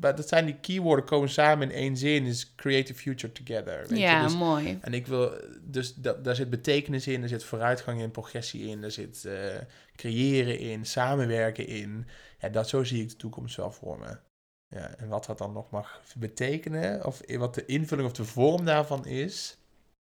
[0.00, 2.24] Maar dat zijn die keywords komen samen in één zin.
[2.24, 3.86] Is create a future together.
[3.88, 4.26] Weet ja, je?
[4.26, 4.78] Dus mooi.
[4.80, 8.82] en ik wil, dus dat, daar zit betekenis in, er zit vooruitgang in, progressie in,
[8.82, 9.56] er zit eh,
[9.96, 12.06] creëren in, samenwerken in.
[12.40, 14.16] Ja, dat, zo zie ik de toekomst wel voor me.
[14.68, 18.64] Ja, en wat dat dan nog mag betekenen, of wat de invulling of de vorm
[18.64, 19.56] daarvan is,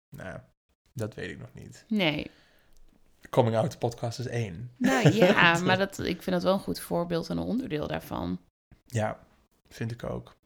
[0.08, 0.38] nou,
[0.92, 1.84] dat weet ik nog niet.
[1.88, 2.30] Nee.
[3.30, 4.70] Coming Out podcast is één.
[4.76, 8.38] Nou ja, maar dat, ik vind dat wel een goed voorbeeld en een onderdeel daarvan.
[8.86, 9.18] Ja,
[9.68, 10.36] vind ik ook.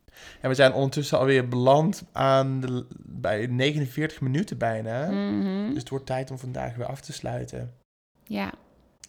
[0.40, 5.10] En we zijn ondertussen alweer beland aan de, bij 49 minuten bijna.
[5.10, 5.68] Mhm.
[5.68, 7.74] Dus het wordt tijd om vandaag weer af te sluiten.
[8.24, 8.52] Ja,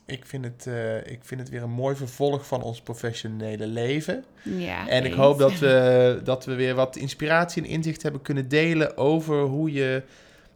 [0.05, 4.23] Ik vind, het, eh, ik vind het weer een mooi vervolg van ons professionele leven.
[4.43, 4.87] ja.
[4.87, 8.97] En ik hoop dat we, dat we weer wat inspiratie en inzicht hebben kunnen delen
[8.97, 10.03] over hoe je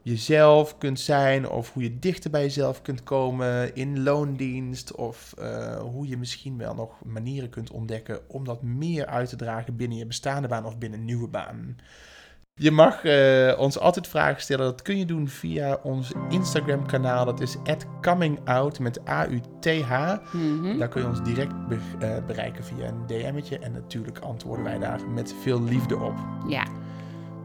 [0.09, 1.49] jezelf kunt zijn.
[1.49, 4.95] Of hoe je dichter bij jezelf kunt komen in loondienst.
[4.95, 9.35] Of eh, hoe je misschien wel nog manieren kunt ontdekken om dat meer uit te
[9.35, 11.75] dragen binnen je bestaande baan of binnen een nieuwe baan.
[12.59, 14.65] Je mag eh, ons altijd vragen stellen.
[14.65, 17.25] Dat kun je doen via ons Instagram kanaal.
[17.25, 17.55] Dat is
[18.01, 20.15] @comingout met A-U-T-H.
[20.33, 20.77] Mhm.
[20.77, 23.59] Daar kun je ons direct be- eh, bereiken via een DM'tje.
[23.59, 26.15] En natuurlijk antwoorden wij daar met veel liefde op.
[26.47, 26.63] Ja,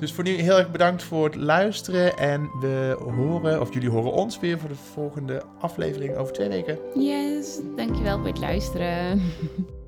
[0.02, 2.16] Dus voor nu heel erg bedankt voor het luisteren.
[2.18, 6.78] En we horen, of jullie horen ons weer voor de volgende aflevering over twee weken.
[6.94, 7.58] yes.
[7.76, 9.20] Dankjewel voor het luisteren.